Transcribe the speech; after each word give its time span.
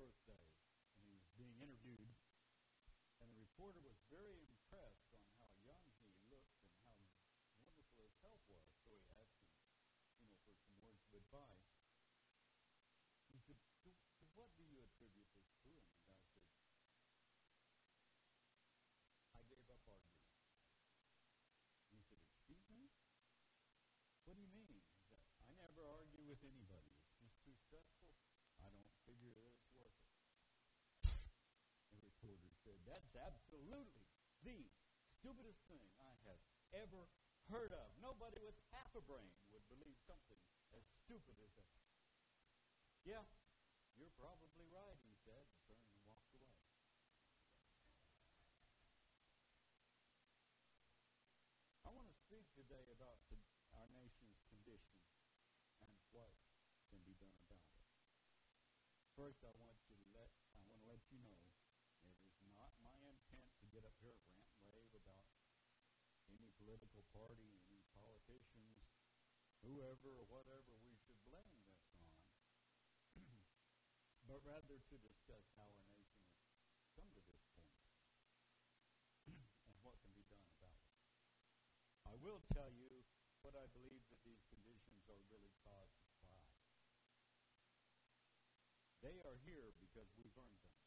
Birthday, 0.00 0.48
and 0.96 1.04
he 1.04 1.12
was 1.12 1.28
being 1.36 1.60
interviewed, 1.60 2.16
and 3.20 3.28
the 3.28 3.36
reporter 3.36 3.84
was 3.84 4.00
very 4.08 4.40
impressed 4.48 5.12
on 5.12 5.20
how 5.36 5.52
young 5.60 5.84
he 6.00 6.16
looked 6.32 6.56
and 6.64 6.72
how 6.88 6.96
wonderful 6.96 7.92
his 8.00 8.16
health 8.24 8.40
was. 8.48 8.64
So 8.80 8.96
he 8.96 9.12
asked 9.12 9.44
him, 9.44 9.60
you 10.16 10.24
know, 10.24 10.40
for 10.40 10.56
some 10.56 10.72
words 10.80 11.04
of 11.04 11.12
advice. 11.20 11.68
He 13.28 13.44
said, 13.44 13.60
to, 13.84 13.92
to 13.92 14.24
what 14.40 14.48
do 14.56 14.64
you 14.64 14.80
attribute 14.80 15.28
this 15.36 15.52
to? 15.68 15.68
And 15.68 16.16
the 16.16 16.32
guy 16.32 16.48
said, 16.48 16.48
I 19.36 19.44
gave 19.52 19.68
up 19.68 19.84
arguing. 19.84 20.32
And 21.84 22.00
he 22.00 22.00
said, 22.08 22.24
excuse 22.24 22.64
me? 22.72 22.88
What 24.24 24.40
do 24.40 24.40
you 24.40 24.48
mean? 24.48 24.80
He 24.80 25.04
said, 25.12 25.20
I 25.44 25.52
never 25.60 25.84
argue 25.84 26.24
with 26.24 26.40
anybody. 26.40 26.88
It's 27.04 27.20
just 27.20 27.36
too 27.44 27.52
stressful. 27.52 28.16
I 28.60 28.68
don't 28.68 28.92
figure 29.08 29.32
that 29.40 29.69
reporter 32.40 32.60
said, 32.64 32.78
that's 32.88 33.12
absolutely 33.16 34.04
the 34.44 34.68
stupidest 35.20 35.60
thing 35.68 35.84
I 36.00 36.12
have 36.28 36.40
ever 36.72 37.08
heard 37.52 37.72
of. 37.72 37.88
Nobody 38.00 38.40
with 38.40 38.56
half 38.72 38.92
a 38.96 39.02
brain 39.04 39.32
would 39.52 39.64
believe 39.68 39.98
something 40.06 40.38
as 40.72 40.84
stupid 41.04 41.36
as 41.42 41.52
that. 41.58 41.76
Yeah, 43.04 43.24
you're 43.96 44.12
probably 44.16 44.68
right, 44.70 44.96
he 45.04 45.12
said, 45.24 45.44
and 45.44 45.56
turned 45.66 45.88
and 45.92 46.00
walked 46.06 46.30
away. 46.36 46.56
I 51.84 51.90
want 51.92 52.06
to 52.08 52.16
speak 52.16 52.46
today 52.54 52.86
about 52.94 53.18
our 53.74 53.88
nation's 53.92 54.40
condition 54.52 55.00
and 55.82 55.92
what 56.12 56.30
can 56.92 57.00
be 57.02 57.16
done 57.18 57.34
about 57.48 57.66
it. 57.74 57.84
First, 59.18 59.42
I 59.42 59.52
want 59.58 59.76
to 59.90 59.96
let 60.14 60.30
I 60.54 60.60
want 60.64 60.80
to 60.80 60.86
let 60.86 61.02
you 61.10 61.18
know 61.20 61.59
my 62.96 63.06
intent 63.06 63.46
to 63.62 63.66
get 63.70 63.86
up 63.86 63.94
here 64.02 64.16
and 64.16 64.26
rant 64.34 64.50
and 64.58 64.66
rave 64.74 64.90
about 64.96 65.26
any 66.26 66.50
political 66.58 67.06
party, 67.14 67.62
any 67.70 67.86
politicians, 67.94 68.82
whoever 69.62 70.18
or 70.18 70.26
whatever 70.26 70.74
we 70.82 70.98
should 71.06 71.18
blame 71.28 71.60
this 71.68 71.84
on, 71.94 72.18
but 74.28 74.40
rather 74.42 74.82
to 74.82 74.96
discuss 74.98 75.46
how 75.54 75.68
our 75.70 75.86
nation 75.94 76.26
has 76.74 76.86
come 76.96 77.10
to 77.14 77.22
this 77.22 77.42
point 77.54 77.78
and 79.70 79.76
what 79.86 80.00
can 80.02 80.10
be 80.16 80.26
done 80.26 80.48
about 80.58 80.82
it. 80.82 80.96
I 82.08 82.18
will 82.18 82.42
tell 82.50 82.72
you 82.74 83.06
what 83.46 83.54
I 83.54 83.70
believe 83.72 84.04
that 84.10 84.20
these 84.26 84.42
conditions 84.50 85.06
are 85.08 85.20
really 85.30 85.54
caused 85.62 86.00
by. 86.24 86.44
They 89.00 89.16
are 89.24 89.38
here 89.46 89.72
because 89.80 90.12
we've 90.16 90.36
earned 90.36 90.60
them 90.60 90.80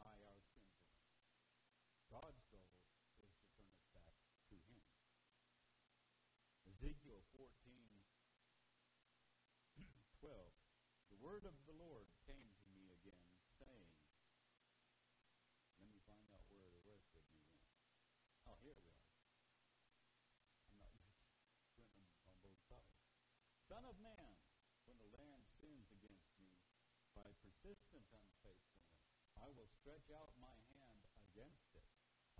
by 0.00 0.16
our 0.24 0.40
sinfulness. 0.48 1.04
God's 2.08 2.40
goal 2.48 2.72
is 2.88 3.04
to 3.20 3.36
turn 3.52 3.68
us 3.68 3.84
back 3.92 4.16
to 4.48 4.56
Him. 4.56 4.80
Ezekiel 6.80 7.20
14, 7.36 7.44
12. 10.24 10.32
The 11.12 11.20
word 11.20 11.44
of 11.44 11.52
the 11.68 11.76
Lord 11.76 12.08
came 12.24 12.56
to 12.56 12.68
me 12.72 12.88
again, 12.96 13.28
saying, 13.60 13.92
Let 15.76 15.92
me 15.92 16.00
find 16.08 16.24
out 16.32 16.40
where 16.48 16.72
the 16.72 16.80
rest 16.88 17.12
of 17.12 17.20
you 17.36 17.44
went. 17.52 17.68
Oh, 18.48 18.56
here 18.64 18.72
we 18.72 18.80
are. 18.96 19.12
I'm 20.72 20.80
not 20.80 21.20
putting 21.76 22.00
on 22.24 22.32
both 22.40 22.64
sides. 22.64 23.04
Son 23.68 23.84
of 23.84 24.00
man, 24.00 24.40
when 24.88 24.96
the 25.04 25.12
land 25.12 25.44
sins 25.60 25.84
against 25.92 26.32
me 26.40 26.64
by 27.12 27.28
persistent 27.44 28.08
unfaithfulness, 28.08 29.04
I 29.36 29.52
will 29.52 29.68
stretch 29.68 30.08
out 30.16 30.32
my 30.40 30.56
hand 30.72 31.04
against 31.28 31.76
it. 31.76 31.84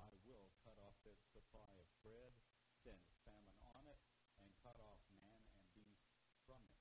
I 0.00 0.08
will 0.24 0.48
cut 0.64 0.80
off 0.80 0.96
its 1.04 1.28
supply 1.28 1.76
of 1.76 1.84
bread, 2.00 2.32
send 2.80 3.04
famine 3.28 3.60
on 3.76 3.84
it, 3.84 4.00
and 4.40 4.48
cut 4.64 4.76
off 4.80 5.00
man 5.12 5.40
and 5.44 5.60
beast 5.76 6.08
from 6.48 6.64
it. 6.64 6.80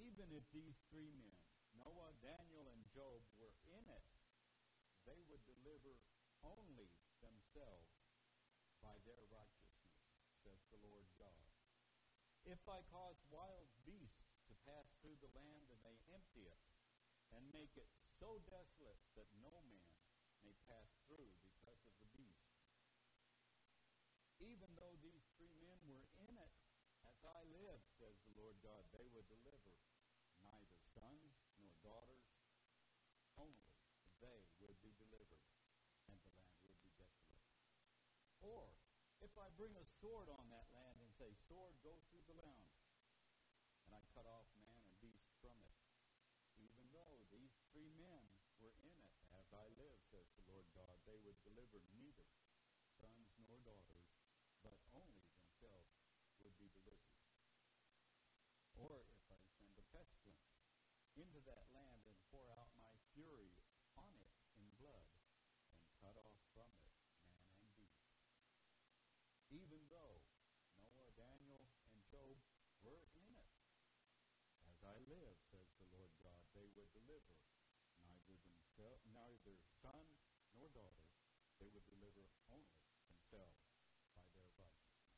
Even 0.00 0.32
if 0.32 0.44
these 0.50 0.80
three 0.88 1.12
men, 1.12 1.36
Noah, 1.76 2.16
Daniel, 2.24 2.64
and 2.72 2.82
Job, 2.90 3.20
were 3.36 3.52
in 3.68 3.84
it, 3.84 4.06
they 5.04 5.20
would 5.28 5.44
deliver 5.44 6.00
only 6.40 6.88
themselves 7.20 7.92
by 8.80 8.96
their 9.04 9.20
righteousness, 9.28 9.92
says 10.40 10.60
the 10.72 10.80
Lord 10.80 11.04
God. 11.20 11.44
If 12.48 12.64
I 12.64 12.80
cause 12.88 13.20
wild 13.28 13.68
beasts 13.84 14.40
to 14.48 14.56
pass 14.64 14.88
through 15.04 15.20
the 15.20 15.32
land 15.36 15.68
and 15.68 15.80
they 15.84 16.00
empty 16.10 16.48
it, 16.48 16.60
and 17.30 17.46
make 17.54 17.70
it 17.78 17.86
so 18.18 18.42
desolate 18.48 18.98
that 19.14 19.30
no 19.38 19.54
man 19.70 19.94
may 20.42 20.54
pass 20.66 20.90
through 21.06 21.30
because 21.46 21.80
of 21.86 21.94
the 22.02 22.10
beasts. 22.10 22.58
Even 24.40 24.72
though 24.74 24.96
these 25.04 25.22
three 25.36 25.54
men 25.62 25.78
were 25.86 26.08
in 26.16 26.34
it, 26.34 26.52
as 27.06 27.20
I 27.22 27.40
live, 27.54 27.80
says 28.00 28.16
the 28.24 28.36
Lord 28.40 28.56
God, 28.64 28.82
they 28.90 29.04
would 29.12 29.28
deliver 29.28 29.40
neither 29.40 29.70
sons 29.70 29.70
nor 29.70 29.79
daughters, 31.90 32.22
only 33.34 33.66
they 34.22 34.46
would 34.62 34.78
be 34.78 34.94
delivered, 34.94 35.42
and 36.06 36.14
the 36.22 36.30
land 36.38 36.62
would 36.70 36.78
be 36.86 36.94
desolate. 36.94 37.42
Or, 38.38 38.70
if 39.18 39.34
I 39.34 39.50
bring 39.58 39.74
a 39.74 39.90
sword 39.98 40.30
on 40.30 40.46
that 40.54 40.70
land 40.70 41.02
and 41.02 41.10
say, 41.18 41.34
Sword, 41.50 41.74
go 41.82 41.98
through 42.08 42.22
the 42.30 42.38
land, 42.38 42.70
and 43.90 43.98
I 43.98 44.02
cut 44.14 44.30
off 44.30 44.46
man 44.54 44.78
and 44.86 44.94
beast 45.02 45.34
from 45.42 45.58
it, 45.66 45.74
even 46.62 46.86
though 46.94 47.26
these 47.34 47.58
three 47.74 47.90
men 47.98 48.22
were 48.62 48.76
in 48.86 48.94
it, 49.02 49.14
as 49.34 49.50
I 49.50 49.66
live, 49.74 49.98
says 50.14 50.30
the 50.38 50.46
Lord 50.46 50.70
God, 50.78 50.94
they 51.10 51.18
would 51.26 51.38
deliver 51.42 51.82
neither 51.98 52.30
sons 53.02 53.34
nor 53.42 53.58
daughters, 53.66 54.06
but 54.62 54.78
only 54.94 55.26
themselves 55.34 55.90
would 56.44 56.54
be 56.60 56.70
delivered. 56.70 57.18
Or 58.78 59.02
if 59.16 59.26
I 59.28 59.40
send 59.60 59.74
a 59.76 59.84
pestilence 59.92 60.50
into 61.20 61.44
that 61.44 61.68
land 61.76 62.00
and 62.08 62.16
pour 62.32 62.48
out 62.56 62.72
my 62.80 62.96
fury 63.12 63.52
on 64.00 64.08
it 64.16 64.32
in 64.56 64.64
blood, 64.80 65.04
and 65.68 65.84
cut 66.00 66.16
off 66.16 66.40
from 66.56 66.72
it 66.80 66.88
man 67.28 67.52
and 67.60 67.72
beast. 67.76 68.08
Even 69.52 69.84
though 69.92 70.24
Noah, 70.80 71.12
Daniel, 71.20 71.68
and 71.92 72.00
Job 72.08 72.40
were 72.80 73.04
in 73.12 73.28
it, 73.36 73.52
as 74.64 74.80
I 74.80 74.96
live, 75.12 75.36
says 75.52 75.68
the 75.76 75.92
Lord 75.92 76.08
God, 76.24 76.40
they 76.56 76.72
would 76.72 76.88
deliver 76.96 77.36
neither 78.00 78.40
themselves, 78.40 79.04
neither 79.12 79.60
son 79.84 80.04
nor 80.56 80.72
daughter. 80.72 81.04
They 81.60 81.68
would 81.68 81.84
deliver 81.84 82.24
only 82.48 82.80
themselves 83.04 83.60
by 84.16 84.24
their 84.32 84.48
righteousness. 84.56 85.12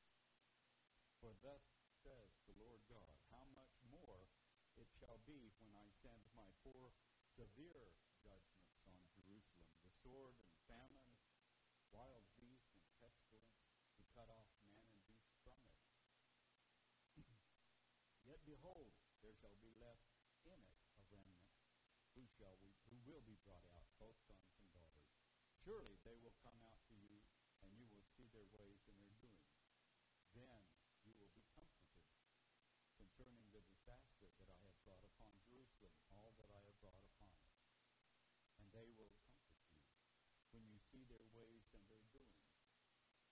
For 1.22 1.30
thus 1.46 1.62
says 2.02 2.34
the 2.50 2.58
Lord 2.58 2.82
God, 2.90 3.14
how 3.30 3.46
much 3.54 3.70
more 3.86 4.26
it 4.74 4.90
shall 5.12 5.28
be 5.28 5.52
when 5.60 5.76
I 5.76 5.92
send 6.00 6.24
my 6.32 6.48
four 6.64 6.88
severe 7.36 7.92
judgments 8.24 8.80
on 8.88 8.96
Jerusalem, 9.12 9.68
the 9.84 9.92
sword 10.00 10.40
and 10.40 10.56
famine, 10.64 11.12
wild 11.92 12.24
beast 12.40 12.72
and 12.72 12.88
pestilence, 12.96 13.60
to 14.00 14.08
cut 14.16 14.32
off 14.32 14.48
man 14.64 14.80
and 14.88 15.04
beast 15.04 15.36
from 15.44 15.60
it. 15.68 17.28
Yet 18.32 18.40
behold, 18.48 18.96
there 19.20 19.36
shall 19.36 19.60
be 19.60 19.76
left 19.76 20.08
in 20.48 20.56
it 20.64 20.80
a 20.96 21.04
remnant 21.12 21.60
who 22.16 22.24
shall 22.40 22.56
we, 22.64 22.72
who 22.88 22.96
will 23.04 23.20
be 23.28 23.36
brought 23.44 23.68
out, 23.76 23.84
both 24.00 24.16
sons 24.24 24.56
and 24.56 24.68
daughters. 24.72 25.12
Surely 25.60 26.00
they 26.08 26.16
will 26.24 26.32
come 26.40 26.56
out 26.64 26.80
to 26.88 26.96
you, 26.96 27.20
and 27.60 27.68
you 27.76 27.84
will 27.92 28.08
see 28.16 28.32
their 28.32 28.48
ways 28.56 28.80
and 28.88 28.96
their 28.96 29.12
doings. 29.20 29.60
Then 30.32 30.64
you 31.04 31.12
will 31.20 31.28
be 31.36 31.44
comforted 31.52 31.92
disaster 33.92 34.32
that 34.40 34.48
I 34.48 34.56
have 34.64 34.80
brought 34.88 35.04
upon 35.04 35.36
Jerusalem, 35.44 35.92
all 36.16 36.32
that 36.40 36.48
I 36.48 36.60
have 36.64 36.76
brought 36.80 36.96
upon 36.96 37.28
it. 37.28 37.44
And 38.56 38.64
they 38.72 38.88
will 38.96 39.12
comfort 39.20 39.60
you 39.68 39.84
when 40.56 40.64
you 40.64 40.80
see 40.80 41.04
their 41.12 41.28
ways 41.36 41.68
and 41.76 41.84
their 41.92 42.00
doings. 42.08 42.56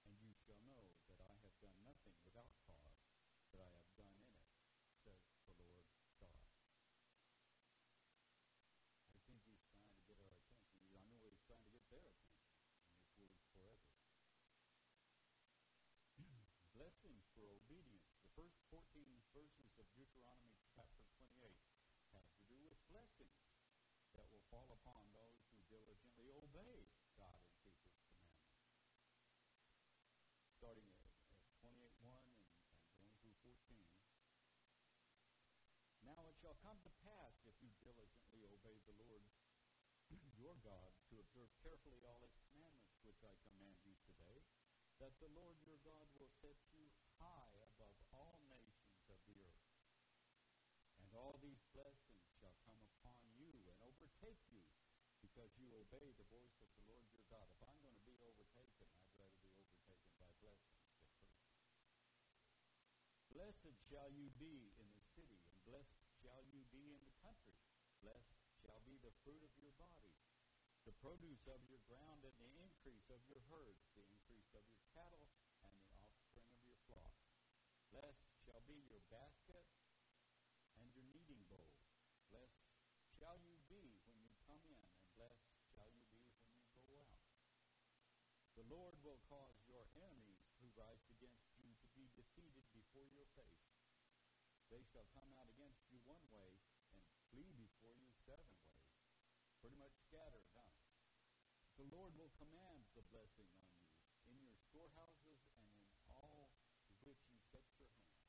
And 0.04 0.12
you 0.20 0.36
shall 0.36 0.60
know 0.68 1.00
that 1.08 1.16
I 1.24 1.32
have 1.40 1.56
done 1.64 1.72
nothing 1.80 2.12
without 2.28 2.52
cause, 2.68 2.92
that 3.56 3.64
I 3.64 3.72
have 3.72 3.88
done 3.96 4.12
in 4.12 4.28
it, 4.36 4.44
says 5.00 5.24
the 5.48 5.56
Lord 5.64 5.88
God. 6.20 6.44
I 9.08 9.16
think 9.24 9.40
he's 9.48 9.64
trying 9.64 9.96
to 9.96 10.04
get 10.04 10.20
our 10.20 10.36
attention. 10.36 10.92
I 10.92 11.00
know 11.08 11.24
he's 11.24 11.40
trying 11.48 11.64
to 11.64 11.72
get 11.72 11.88
their 11.88 12.04
attention 12.04 12.52
in 13.16 13.32
his 13.32 13.48
words 13.56 13.88
forever. 13.96 13.96
Blessings 16.76 17.24
for 17.32 17.48
obedience. 17.48 18.12
The 18.20 18.29
first 18.40 18.64
14 18.72 19.04
verses 19.36 19.76
of 19.76 19.84
Deuteronomy 19.92 20.56
chapter 20.72 21.04
28 21.20 21.44
have 22.16 22.24
to 22.32 22.40
do 22.48 22.56
with 22.72 22.80
blessings 22.88 23.36
that 24.16 24.24
will 24.32 24.40
fall 24.48 24.72
upon 24.80 25.04
those 25.12 25.44
who 25.52 25.60
diligently 25.68 26.32
obey 26.32 26.88
God 27.20 27.36
and 27.36 27.52
keep 27.60 27.76
his 27.84 28.00
commandments. 28.08 28.64
Starting 30.56 30.88
at, 30.88 31.12
at 31.36 31.44
28.1 31.60 32.00
and, 32.00 32.48
and 32.80 32.88
going 32.96 33.12
through 33.20 33.36
14. 33.44 33.60
Now 36.08 36.24
it 36.24 36.40
shall 36.40 36.56
come 36.64 36.80
to 36.80 36.92
pass 37.04 37.44
if 37.44 37.60
you 37.60 37.68
diligently 37.84 38.48
obey 38.48 38.80
the 38.88 38.96
Lord 39.04 39.28
your 40.40 40.56
God 40.64 40.96
to 41.12 41.20
observe 41.20 41.52
carefully 41.60 42.00
all 42.08 42.24
his 42.24 42.40
commandments 42.48 43.04
which 43.04 43.20
I 43.20 43.36
command 43.44 43.76
you 43.84 44.00
today, 44.08 44.40
that 44.96 45.12
the 45.20 45.28
Lord 45.36 45.60
your 45.60 45.76
God 45.84 46.08
will 46.16 46.32
set 46.40 46.56
you 46.72 46.88
high 47.20 47.52
above 47.76 47.96
all 48.12 48.40
nations 48.48 49.00
of 49.08 49.16
the 49.28 49.36
earth. 49.40 49.64
And 51.00 51.08
all 51.20 51.36
these 51.44 51.60
blessings 51.76 52.24
shall 52.40 52.56
come 52.64 52.80
upon 52.80 53.20
you 53.36 53.52
and 53.68 53.76
overtake 53.84 54.40
you 54.48 54.64
because 55.20 55.52
you 55.60 55.68
obey 55.76 56.16
the 56.16 56.24
voice 56.32 56.56
of 56.64 56.72
the 56.80 56.84
Lord 56.88 57.04
your 57.12 57.28
God. 57.28 57.44
If 57.52 57.60
I'm 57.60 57.76
going 57.84 57.92
to 57.92 58.06
be 58.08 58.16
overtaken, 58.24 58.88
I'd 59.04 59.12
rather 59.20 59.44
be 59.44 59.52
overtaken 59.60 60.16
by 60.16 60.32
blessings. 60.40 60.80
Blessed 63.36 63.76
shall 63.92 64.08
you 64.16 64.32
be 64.40 64.72
in 64.80 64.88
the 64.96 65.04
city, 65.12 65.44
and 65.44 65.56
blessed 65.68 66.00
shall 66.24 66.40
you 66.48 66.64
be 66.72 66.96
in 66.96 67.04
the 67.04 67.16
country. 67.20 67.56
Blessed 68.00 68.36
shall 68.64 68.80
be 68.88 68.96
the 69.04 69.12
fruit 69.20 69.44
of 69.44 69.52
your 69.60 69.76
body, 69.76 70.16
the 70.88 70.96
produce 71.04 71.44
of 71.52 71.60
your 71.68 71.84
ground, 71.84 72.24
and 72.24 72.36
the 72.40 72.52
increase 72.64 73.12
of 73.12 73.20
your 73.28 73.44
herds, 73.52 73.84
the 73.92 74.08
increase 74.08 74.52
of 74.56 74.64
your 74.72 74.84
cattle, 74.96 75.28
and 75.68 75.72
the 75.76 75.88
offspring 76.00 76.48
of 76.48 76.60
your 76.64 76.80
flock. 76.88 77.12
Blessed 77.92 78.24
shall 78.48 78.64
be 78.64 78.80
your 78.88 79.04
basket 79.12 79.68
and 80.80 80.88
your 80.96 81.04
kneading 81.12 81.44
bowl. 81.48 81.68
Blessed 82.32 82.64
shall 83.20 83.36
you 83.44 83.56
be 83.68 84.00
when 84.08 84.16
you 84.24 84.32
come 84.48 84.60
in, 84.64 84.80
and 84.80 85.06
blessed 85.16 85.48
shall 85.76 85.90
you 85.92 86.04
be 86.16 86.24
when 86.40 86.56
you 86.56 86.80
go 86.88 87.04
out. 87.04 87.20
The 88.60 88.76
Lord 88.76 88.92
will 89.00 89.16
cause 89.24 89.56
your 89.72 89.88
enemies 89.96 90.52
who 90.60 90.68
rise 90.76 91.00
against 91.08 91.48
you 91.56 91.72
to 91.80 91.88
be 91.96 92.12
defeated 92.12 92.60
before 92.76 93.08
your 93.08 93.24
face. 93.32 93.72
They 94.68 94.84
shall 94.84 95.08
come 95.16 95.32
out 95.32 95.48
against 95.48 95.80
you 95.88 95.96
one 96.04 96.20
way 96.28 96.60
and 96.92 97.00
flee 97.32 97.56
before 97.56 97.96
you 97.96 98.12
seven 98.28 98.52
ways. 98.60 98.84
Pretty 99.64 99.80
much 99.80 99.96
scattered, 100.04 100.44
huh? 100.52 100.68
The 101.80 101.88
Lord 101.88 102.12
will 102.20 102.28
command 102.36 102.84
the 102.92 103.00
blessing 103.08 103.48
on 103.48 103.64
you 103.80 103.88
in 104.28 104.36
your 104.44 104.60
storehouses 104.68 105.40
and 105.56 105.64
in 105.80 105.88
all 106.12 106.52
which 107.08 107.24
you 107.32 107.40
set 107.40 107.64
your 107.80 107.88
hand. 107.96 108.28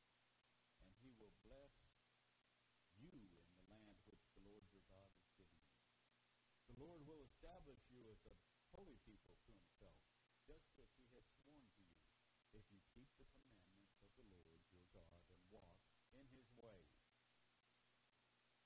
And 0.88 0.96
he 1.04 1.12
will 1.20 1.36
bless 1.44 1.76
you 3.04 3.20
in 3.20 3.52
the 3.52 3.68
land 3.68 4.00
which 4.08 4.24
the 4.32 4.48
Lord 4.48 4.64
your 4.72 4.88
God 4.88 5.12
is 5.12 5.28
giving 5.36 5.60
you. 5.76 5.84
The 6.72 6.80
Lord 6.80 7.04
will 7.04 7.20
establish 7.20 7.84
you 7.92 8.08
as 8.08 8.24
a 8.32 8.36
holy 8.72 8.96
people 9.04 9.36
to 9.36 9.52
himself, 9.52 10.11
just 10.52 10.76
as 10.76 10.90
he 11.00 11.08
has 11.16 11.24
sworn 11.40 11.64
to 11.80 11.84
you, 11.88 12.04
if 12.52 12.64
you 12.68 12.80
keep 12.92 13.08
the 13.16 13.28
commandments 13.40 13.96
of 14.04 14.12
the 14.20 14.28
Lord 14.36 14.60
your 14.76 14.84
God 14.92 15.16
and 15.32 15.40
walk 15.48 15.80
in 16.12 16.28
his 16.36 16.52
ways. 16.60 16.92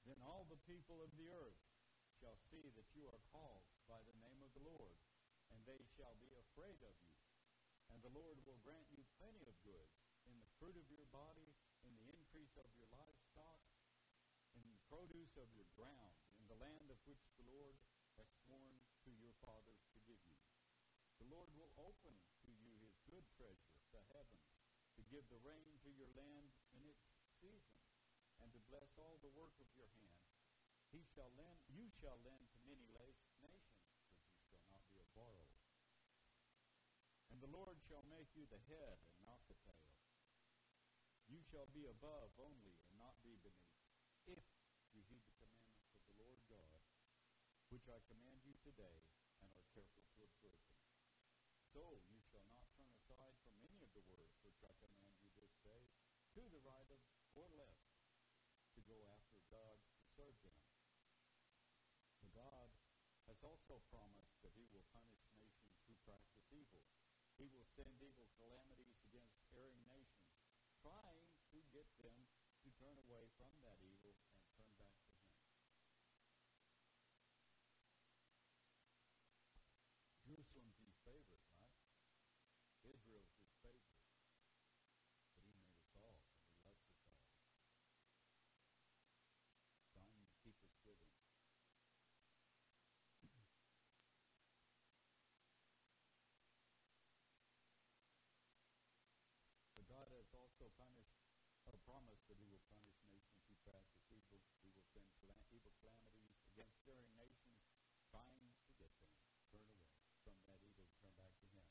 Then 0.09 0.17
all 0.25 0.49
the 0.49 0.57
people 0.65 0.97
of 1.05 1.13
the 1.13 1.29
earth 1.29 1.61
shall 2.17 2.37
see 2.49 2.73
that 2.73 2.89
you 2.97 3.05
are 3.05 3.21
called 3.29 3.69
by 3.85 4.01
the 4.01 4.17
name 4.17 4.41
of 4.41 4.49
the 4.57 4.65
Lord, 4.65 4.97
and 5.53 5.61
they 5.69 5.85
shall 5.93 6.17
be 6.17 6.33
afraid 6.33 6.81
of 6.81 6.95
you. 7.05 7.17
And 7.93 8.01
the 8.01 8.17
Lord 8.17 8.41
will 8.49 8.57
grant 8.65 8.89
you 8.89 9.05
plenty 9.21 9.45
of 9.45 9.53
good 9.61 9.89
in 10.25 10.41
the 10.41 10.49
fruit 10.57 10.73
of 10.73 10.89
your 10.89 11.05
body, 11.13 11.53
in 11.85 11.93
the 12.01 12.09
increase 12.17 12.57
of 12.57 12.65
your 12.73 12.89
livestock, 12.89 13.61
in 14.57 14.65
the 14.73 14.81
produce 14.89 15.37
of 15.37 15.45
your 15.53 15.69
ground, 15.77 16.17
in 16.41 16.49
the 16.49 16.57
land 16.57 16.89
of 16.89 16.97
which 17.05 17.21
the 17.37 17.45
Lord 17.45 17.77
has 18.17 18.25
sworn 18.41 18.81
to 19.05 19.13
your 19.21 19.37
fathers. 19.45 19.94
The 21.25 21.33
Lord 21.33 21.49
will 21.57 21.73
open 21.81 22.13
to 22.45 22.53
you 22.53 22.77
his 22.85 22.93
good 23.09 23.25
treasure, 23.33 23.73
the 23.89 24.05
heavens, 24.13 24.45
to 24.93 25.01
give 25.09 25.25
the 25.33 25.41
rain 25.41 25.73
to 25.81 25.89
your 25.97 26.13
land 26.13 26.53
in 26.77 26.85
its 26.85 27.01
season, 27.41 27.81
and 28.37 28.53
to 28.53 28.61
bless 28.69 28.93
all 29.01 29.17
the 29.25 29.33
work 29.33 29.57
of 29.57 29.65
your 29.73 29.89
hand. 30.05 30.21
He 30.93 31.01
shall 31.17 31.33
lend, 31.33 31.57
you 31.73 31.89
shall 31.97 32.21
lend 32.21 32.45
to 32.53 32.59
many 32.69 32.85
nations, 32.93 33.33
but 33.41 33.49
you 33.57 33.65
shall 34.53 34.69
not 34.69 34.85
be 34.93 35.01
a 35.01 35.09
borrower. 35.17 35.49
And 37.33 37.41
the 37.41 37.49
Lord 37.49 37.81
shall 37.89 38.05
make 38.05 38.29
you 38.37 38.45
the 38.45 38.61
head 38.69 39.01
and 39.09 39.25
not 39.25 39.41
the 39.49 39.57
tail. 39.65 39.97
You 41.25 41.41
shall 41.49 41.65
be 41.73 41.89
above 41.89 42.37
only 42.37 42.77
and 42.85 43.01
not 43.01 43.17
be 43.25 43.33
beneath, 43.41 43.81
if 44.29 44.45
you 44.93 45.01
heed 45.09 45.25
the 45.25 45.41
commandments 45.41 45.89
of 45.89 46.05
the 46.05 46.21
Lord 46.21 46.37
God, 46.53 46.85
which 47.73 47.89
I 47.89 47.97
command 48.13 48.45
you 48.45 48.53
today, 48.61 49.09
and 49.41 49.49
are 49.57 49.73
careful 49.73 50.05
to 50.05 50.21
observe 50.21 50.61
them. 50.69 50.85
So 51.75 51.83
you 52.07 52.23
shall 52.31 52.47
not 52.55 52.63
turn 52.79 52.87
aside 52.87 53.35
from 53.43 53.51
any 53.59 53.83
of 53.83 53.91
the 53.91 54.07
words 54.07 54.31
which 54.47 54.63
I 54.63 54.71
command 54.79 55.11
you 55.19 55.27
this 55.35 55.51
day, 55.59 55.83
to 56.35 56.43
the 56.51 56.59
right 56.67 56.89
of 56.91 56.99
or 57.39 57.47
left, 57.55 57.95
to 58.75 58.83
go 58.83 59.07
after 59.07 59.39
God 59.47 59.79
to 59.95 60.03
serve 60.19 60.35
them. 60.43 60.59
The 62.23 62.31
God 62.35 62.71
has 63.31 63.39
also 63.43 63.79
promised 63.87 64.39
that 64.43 64.55
he 64.55 64.67
will 64.71 64.83
punish 64.91 65.23
nations 65.31 65.79
who 65.87 65.95
practice 66.03 66.43
evil. 66.51 66.83
He 67.39 67.47
will 67.51 67.67
send 67.75 67.91
evil 68.03 68.27
calamities 68.39 68.99
against 69.07 69.39
erring 69.55 69.83
nations, 69.87 70.31
trying 70.83 71.27
to 71.55 71.59
get 71.71 71.87
them 72.03 72.27
to 72.63 72.69
turn 72.79 72.99
away 73.07 73.31
from 73.39 73.51
that 73.63 73.79
evil 73.83 74.15
and 74.35 74.43
turn 74.55 74.71
back 74.79 74.95
to 74.95 75.11
him. 75.15 75.31
Jerusalem's 80.23 80.79
his 80.83 80.95
favorite, 81.03 81.47
right? 81.55 81.79
Israel's 82.83 83.31
his 83.39 83.51
favorite. 83.59 84.03
But 85.35 85.43
he 85.43 85.51
made 85.51 85.67
us 85.75 85.91
all, 85.99 86.17
and 86.31 86.39
he 86.41 86.55
loves 86.63 86.81
us 86.87 86.97
all. 87.05 87.27
Trying 89.93 90.25
to 90.25 90.35
keep 90.41 90.57
us 90.65 90.75
with 90.87 90.97
him. 91.05 91.21
But 99.77 99.85
God 99.91 100.09
has 100.09 100.29
also 100.33 100.73
punished, 100.81 101.21
or 101.69 101.77
promised 101.85 102.25
that 102.27 102.41
he 102.41 102.49
will 102.49 102.65
punish 102.73 102.97
nations 103.05 103.45
who 103.45 103.55
practice 103.61 104.03
evil. 104.09 104.41
He 104.65 104.73
will 104.73 104.87
send 104.95 105.05
evil 105.53 105.74
calamities 105.85 106.33
against 106.49 106.81
erring 106.89 107.13
nations, 107.13 107.61
trying 108.09 108.49
to 108.65 108.73
get 108.81 108.89
them 108.97 109.05
to 109.05 109.37
turn 109.53 109.69
away 109.69 109.85
from 110.25 110.33
that 110.49 110.57
evil 110.65 110.81
and 110.81 110.97
turn 110.97 111.13
back 111.21 111.37
to 111.37 111.45
him. 111.53 111.61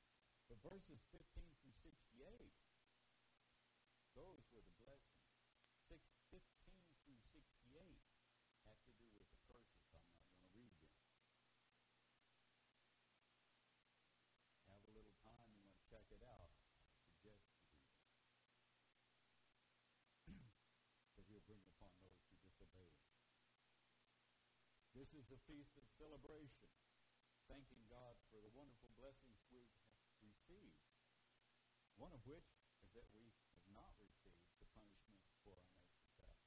But 0.47 0.63
verses 0.63 1.03
15 1.11 1.19
through 1.35 1.75
68, 1.83 2.55
those 4.15 4.47
were 4.55 4.63
the 4.63 4.79
blessings. 4.87 5.35
6, 5.91 5.99
15 6.31 6.39
through 7.03 7.19
68 7.35 7.75
have 8.71 8.79
to 8.87 8.95
do 9.03 9.11
with 9.19 9.27
the 9.35 9.41
curses. 9.51 9.83
I'm 9.91 10.07
not 10.07 10.23
going 10.31 10.47
to 10.47 10.55
read 10.55 10.71
them. 10.79 10.95
Have 14.71 14.87
a 14.87 14.95
little 14.95 15.19
time, 15.27 15.51
you 15.51 15.59
want 15.67 15.75
to 15.75 15.85
check 15.91 16.07
it 16.15 16.23
out. 16.23 16.55
I 16.55 17.03
suggest 17.03 17.43
you 17.51 17.59
do 17.67 17.83
that. 17.83 18.15
that 21.19 21.27
he'll 21.31 21.47
bring 21.49 21.65
upon 21.65 21.91
those 22.05 22.21
who 22.29 22.37
disobey 22.45 22.85
him. 22.85 23.15
This 24.95 25.11
is 25.11 25.27
a 25.35 25.43
feast 25.51 25.75
of 25.75 25.91
celebration, 25.99 26.71
thanking 27.51 27.83
God 27.91 28.15
for 28.31 28.39
the 28.39 28.55
wonderful 28.55 28.95
blessings 28.95 29.43
we 29.51 29.67
have 29.67 30.23
received. 30.23 30.87
One 31.99 32.15
of 32.15 32.23
which 32.23 32.47
is 32.79 32.95
that 32.95 33.11
we 33.11 33.35
have 33.59 33.67
not 33.75 33.91
received 33.99 34.55
the 34.63 34.71
punishment 34.71 35.19
for 35.43 35.59
our 35.59 35.67
nation's 35.75 36.15
past. 36.15 36.47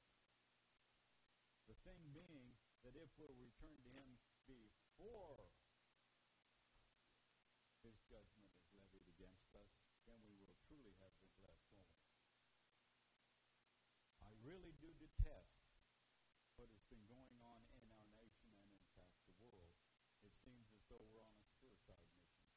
The 1.68 1.76
thing 1.84 2.00
being 2.16 2.56
that 2.88 2.96
if 2.96 3.12
we'll 3.20 3.36
return 3.36 3.84
to 3.84 3.92
him 3.92 4.16
before 4.48 5.52
his 7.84 8.00
judgment 8.08 8.48
is 8.64 8.72
levied 8.72 9.12
against 9.12 9.52
us, 9.60 9.76
then 10.08 10.24
we 10.24 10.40
will 10.40 10.56
truly 10.64 10.96
have 11.04 11.12
the 11.20 11.28
blessed 11.36 11.68
moment. 11.76 12.16
I 14.24 14.32
really 14.40 14.72
do 14.80 14.88
detest 14.96 15.68
what 16.58 16.74
has 16.74 16.82
been 16.90 17.06
going 17.06 17.38
on 17.38 17.62
in 17.70 17.86
our 17.94 18.10
nation 18.18 18.50
and 18.66 18.74
in 18.74 18.86
fact 18.98 19.14
the 19.22 19.30
world. 19.38 19.70
It 20.26 20.34
seems 20.42 20.66
as 20.74 20.82
though 20.90 21.06
we're 21.06 21.22
on 21.22 21.38
a 21.38 21.46
suicide 21.62 22.02
mission, 22.18 22.50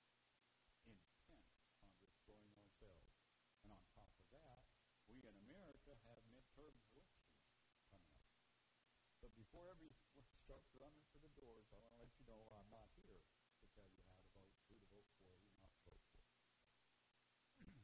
intent 0.90 1.46
on 1.86 1.94
destroying 2.02 2.50
ourselves. 2.58 3.14
And 3.62 3.70
on 3.70 3.82
top 3.94 4.10
of 4.18 4.26
that, 4.34 4.66
we 5.12 5.28
in 5.28 5.36
America 5.52 5.92
have 6.08 6.24
midterm 6.32 6.72
elections 6.88 7.44
coming 7.92 8.16
up. 8.16 8.32
But 9.20 9.36
before 9.36 9.68
everyone 9.68 10.00
starts 10.40 10.72
running 10.80 11.04
for 11.12 11.20
the 11.20 11.28
doors, 11.36 11.68
I 11.76 11.84
want 11.84 11.92
to 11.92 12.00
let 12.00 12.16
you 12.16 12.24
know 12.32 12.48
I'm 12.56 12.72
not 12.72 12.88
here 12.96 13.20
to 13.20 13.68
tell 13.76 13.84
you 13.92 14.00
how 14.08 14.16
to 14.16 14.28
vote, 14.32 14.56
who 14.72 14.80
to 14.80 14.88
vote 14.88 15.12
for, 15.20 15.36
who 15.36 15.52
not 15.60 15.76
to 15.76 15.84
vote 15.84 16.04
for. 16.16 16.24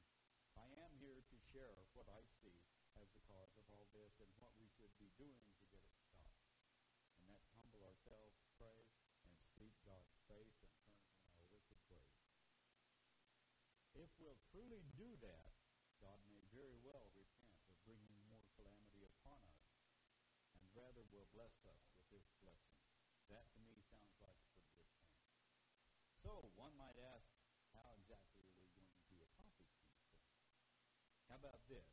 I 0.56 0.72
am 0.88 0.96
here 1.04 1.20
to 1.20 1.38
share 1.52 1.84
what 1.92 2.08
I 2.08 2.24
see 2.40 2.64
as 2.96 3.12
the 3.12 3.24
cause 3.28 3.52
of 3.60 3.68
all 3.76 3.92
this 3.92 4.24
and 4.24 4.32
what 4.40 4.56
we 4.56 4.72
should 4.80 4.96
be 4.96 5.12
doing 5.20 5.52
to 5.52 5.68
get 5.68 5.84
it 5.84 6.00
stopped. 6.08 6.32
And 7.20 7.28
that's 7.28 7.52
humble 7.60 7.84
ourselves, 7.84 8.40
pray, 8.56 8.88
and 9.28 9.36
seek 9.60 9.76
God's 9.84 10.16
face 10.32 10.64
and 10.64 10.72
turn 10.80 11.04
from 11.20 11.28
our 11.36 11.44
wicked 11.52 11.84
ways. 11.92 12.24
If 14.00 14.08
we'll 14.16 14.40
truly 14.48 14.88
do 14.96 15.12
that, 15.28 15.67
God 16.04 16.20
may 16.30 16.42
very 16.54 16.78
well 16.86 17.10
repent 17.18 17.58
of 17.70 17.78
bringing 17.86 18.14
more 18.26 18.42
calamity 18.54 19.06
upon 19.06 19.42
us 19.50 19.68
and 20.58 20.66
rather 20.78 21.02
will 21.10 21.30
bless 21.34 21.58
us 21.66 21.82
with 22.12 22.22
his 22.22 22.26
blessing. 22.42 22.78
That 23.30 23.46
to 23.54 23.60
me 23.66 23.82
sounds 23.90 24.18
like 24.24 24.38
a 24.38 24.48
pretty 24.54 24.72
good 24.78 24.92
thing. 24.98 25.14
So 26.22 26.50
one 26.56 26.76
might 26.78 26.98
ask, 26.98 27.28
how 27.76 27.94
exactly 27.98 28.46
are 28.46 28.56
we 28.58 28.66
going 28.74 28.90
to 29.10 29.18
accomplish 29.22 29.70
these 29.78 29.96
things? 30.02 30.26
How 31.30 31.38
about 31.38 31.62
this? 31.68 31.88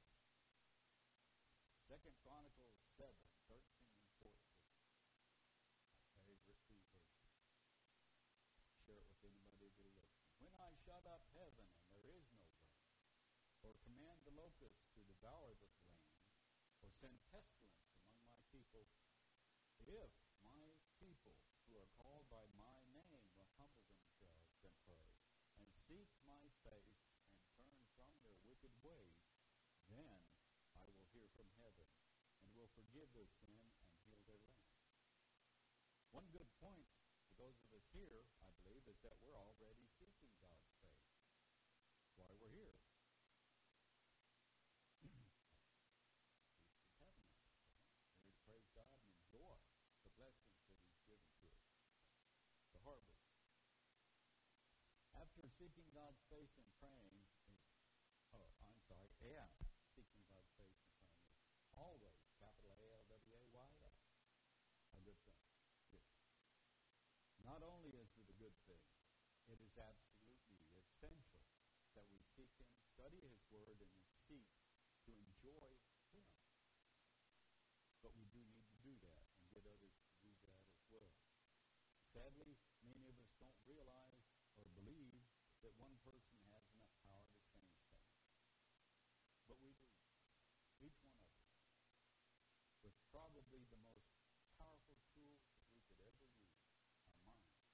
Second 1.85 2.17
Chronicles 2.25 2.75
7, 2.97 3.13
13 3.47 3.61
and 4.01 4.11
14. 4.19 4.33
My 6.11 6.19
favorite 6.25 6.61
two 6.65 6.81
verses. 6.89 7.29
Share 8.89 8.99
it 8.99 9.09
with 9.13 9.23
anybody 9.29 9.61
that 9.61 9.75
listens. 9.79 10.11
When 10.41 10.57
I 10.57 10.73
shut 10.83 11.05
up 11.07 11.23
heaven 11.37 11.69
and 11.69 11.89
there 11.93 12.09
is 12.09 12.25
no 12.35 12.43
rain, 12.59 12.83
or 13.65 13.73
command 13.89 14.21
the 14.29 14.37
locusts 14.37 14.85
to 14.93 15.01
devour 15.09 15.57
the 15.57 15.73
land, 15.81 16.05
or 16.85 16.93
send 17.01 17.17
pestilence 17.33 17.89
among 18.05 18.21
my 18.29 18.37
people, 18.53 18.85
if 19.89 20.13
my 20.45 20.69
people 21.01 21.33
who 21.65 21.81
are 21.81 21.89
called 21.97 22.29
by 22.29 22.45
my 22.61 22.85
name 22.93 23.25
will 23.41 23.49
humble 23.57 23.89
themselves 23.89 24.53
and 24.61 24.73
pray, 24.85 25.09
and 25.57 25.65
seek 25.89 26.13
my 26.29 26.45
face, 26.61 27.01
and 27.41 27.49
turn 27.57 27.81
from 27.97 28.13
their 28.21 28.37
wicked 28.45 28.73
ways, 28.85 29.17
then 29.89 30.21
I 30.77 30.85
will 30.93 31.09
hear 31.17 31.29
from 31.33 31.49
heaven, 31.65 31.89
and 32.45 32.53
will 32.53 32.69
forgive 32.77 33.09
their 33.17 33.29
sin 33.41 33.65
and 33.81 33.89
heal 34.05 34.21
their 34.29 34.45
land. 34.45 34.77
One 36.13 36.29
good 36.37 36.49
point 36.61 36.85
for 37.33 37.49
those 37.49 37.57
of 37.65 37.73
us 37.73 37.89
here, 37.97 38.29
I 38.45 38.53
believe, 38.61 38.85
is 38.87 39.01
that 39.03 39.17
we're 39.25 39.41
already 39.41 39.89
seeking 39.97 40.37
God's 40.39 40.69
face. 40.85 41.09
That's 41.97 42.15
why 42.21 42.31
we're 42.39 42.53
here. 42.53 42.77
praise 48.45 48.69
God 48.77 48.87
and 49.03 49.11
enjoy 49.19 49.57
the 50.05 50.13
blessings 50.15 50.61
that 50.69 50.77
He's 50.85 51.03
given 51.09 51.27
to 51.43 51.49
us. 51.51 51.67
The 52.77 52.81
harvest. 52.87 53.25
After 55.17 55.49
seeking 55.65 55.89
God's 55.97 56.21
face 56.29 56.53
and 56.61 56.69
praying, 56.77 57.25
oh, 58.37 58.53
I'm 58.69 58.77
sorry, 58.85 59.09
and 59.25 59.49
seeking 59.97 60.21
God's 60.29 60.53
face 60.61 60.77
and 60.77 60.93
praying 61.01 61.25
is 61.57 61.65
always 61.73 62.21
capital 62.37 62.77
A 62.77 62.85
L 62.93 63.09
W 63.09 63.33
A 63.33 63.45
Y 63.49 63.69
S. 63.81 63.97
A 64.93 65.01
good 65.01 65.17
thing. 65.25 65.41
Good. 65.89 66.05
Not 67.49 67.65
only 67.65 67.97
is 67.97 68.13
it 68.21 68.29
a 68.29 68.37
good 68.37 68.53
thing, 68.69 68.85
it 69.49 69.57
is 69.65 69.81
absolutely 69.81 70.69
essential 70.77 71.49
that 71.97 72.13
we 72.13 72.21
seek 72.37 72.53
Him, 72.61 72.69
study 72.85 73.25
His 73.25 73.41
Word, 73.49 73.81
and 73.89 74.05
seek 74.29 74.53
to 75.09 75.17
enjoy 75.17 75.73
Him. 76.13 76.29
But 78.05 78.13
we 78.21 78.29
do 78.37 78.45
need 78.53 78.69
to 78.69 78.79
do 78.85 78.93
that 79.01 79.25
and 79.41 79.49
get 79.49 79.65
others 79.65 79.97
to 79.97 80.13
do 80.21 80.29
that 80.45 80.61
as 80.77 80.85
well. 80.93 81.17
Sadly, 82.13 82.53
many 82.85 83.09
of 83.09 83.17
us 83.17 83.33
don't 83.41 83.57
realize 83.65 84.24
that 85.65 85.73
one 85.81 85.97
person 86.05 86.37
has 86.53 86.61
enough 86.77 86.93
power 87.09 87.25
to 87.25 87.41
change 87.57 87.81
things. 87.89 88.13
But 89.49 89.57
we 89.65 89.73
do. 89.81 89.89
Each 90.85 91.01
one 91.01 91.17
of 91.17 91.33
us. 91.41 91.57
With 92.85 92.93
probably 93.09 93.65
the 93.73 93.81
most 93.81 94.13
powerful 94.61 95.01
tool 95.17 95.41
that 95.49 95.57
we 95.65 95.81
could 95.89 96.05
ever 96.05 96.29
use, 96.29 96.69
our 97.09 97.17
mind. 97.25 97.65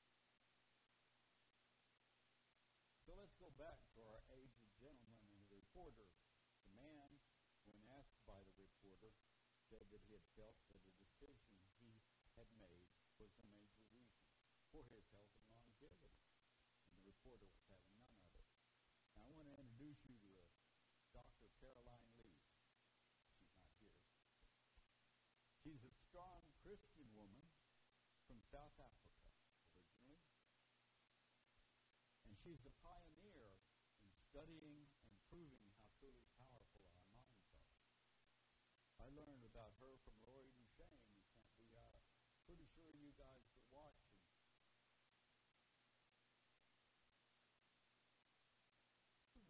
So 3.02 3.18
let's 3.18 3.34
go 3.42 3.50
back 3.58 3.82
to 3.98 4.06
our 4.06 4.22
aged 4.38 4.70
gentleman 4.78 5.26
and 5.34 5.42
the 5.50 5.58
reporter. 5.58 6.06
The 6.62 6.70
man, 6.78 7.18
when 7.66 7.82
asked 7.98 8.22
by 8.22 8.38
the 8.46 8.54
reporter, 8.54 9.10
said 9.66 9.82
that 9.90 10.06
he 10.06 10.14
had 10.14 10.26
felt 10.38 10.54
that 10.70 10.86
the 10.86 10.94
decision 10.94 11.58
he 11.82 11.98
had 12.38 12.46
made 12.54 12.86
was 13.18 13.34
a 13.34 13.46
major 13.50 13.82
reason 13.90 14.22
for 14.70 14.86
his 14.86 15.02
health 15.10 15.34
and 15.42 15.58
longevity. 15.58 16.14
And 16.86 16.94
the 16.94 17.10
reporter 17.10 17.50
was 17.50 17.66
having 17.66 17.98
none 18.06 18.14
of 18.14 18.30
it. 18.38 18.46
Now, 19.20 19.28
I 19.28 19.36
want 19.36 19.52
to 19.52 19.60
introduce 19.60 20.00
you 20.08 20.16
to 20.16 20.32
Dr. 21.12 21.52
Caroline 21.60 22.08
Leaf. 22.16 22.40
She's 23.36 23.52
not 23.52 23.68
here. 23.76 24.00
She's 25.60 25.84
a 25.84 25.92
strong 26.08 26.40
Christian 26.64 27.04
woman 27.12 27.44
from 28.24 28.40
South 28.48 28.72
Africa 28.80 29.28
originally. 30.00 30.56
And 32.24 32.32
she's 32.40 32.64
a 32.64 32.72
pioneer 32.80 33.60
in 34.08 34.12
studying 34.32 34.88
and 35.04 35.12
proving 35.28 35.68
how 35.76 35.84
truly 36.00 36.24
powerful 36.40 36.80
our 36.96 37.04
minds 37.12 37.52
are. 37.52 37.76
I 39.04 39.12
learned 39.12 39.44
about 39.44 39.76
her 39.84 40.00
from 40.00 40.16
Lori 40.24 40.48
Duchesne. 40.80 40.96
You 40.96 41.28
can't 41.28 41.52
be 41.60 41.68
uh, 41.76 42.00
pretty 42.48 42.64
sure 42.72 42.88
you 42.96 43.12
guys 43.20 43.44
were 43.52 43.68
watching. 43.68 44.16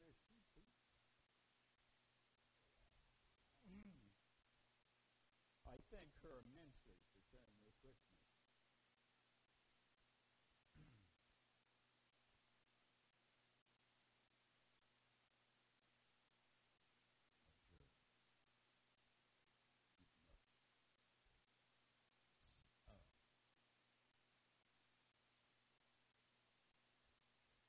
There 0.01 0.15
she 0.17 0.35
is. 0.35 0.71
Mm. 3.65 3.95
I 5.67 5.77
thank 6.01 6.17
her 6.25 6.41
immensely 6.49 6.97
for 7.29 7.45
sharing 7.53 7.61
this 7.61 7.77
with 7.85 7.93
me. 8.01 8.17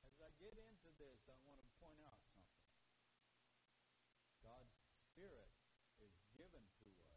As 0.07 0.15
I 0.23 0.31
get 0.39 0.55
into 0.55 0.88
this, 0.95 1.19
I 1.27 1.35
want 1.43 1.59
to 1.59 1.67
point 1.83 2.00
out 2.07 2.23
something. 2.31 2.79
God's 4.39 4.71
Spirit 5.11 5.51
is 6.00 6.15
given 6.39 6.63
to 6.79 6.88
us 6.95 7.11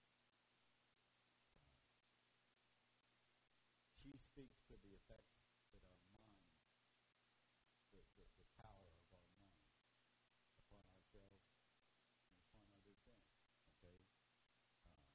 She 3.99 4.14
speaks 4.19 4.62
to 4.71 4.75
the 4.83 4.95
effects 4.99 5.43
that 5.73 5.85
our 5.88 6.00
mind, 6.11 6.43
the, 7.93 8.02
the, 8.19 8.26
the 8.37 8.49
power 8.57 8.88
of 8.93 9.04
our 9.12 9.25
mind 9.37 9.62
upon 10.59 10.85
ourselves 10.88 11.45
and 11.52 12.35
upon 12.40 12.64
other 12.73 12.97
things, 13.04 13.28
okay? 13.76 13.97
Uh, 14.85 15.07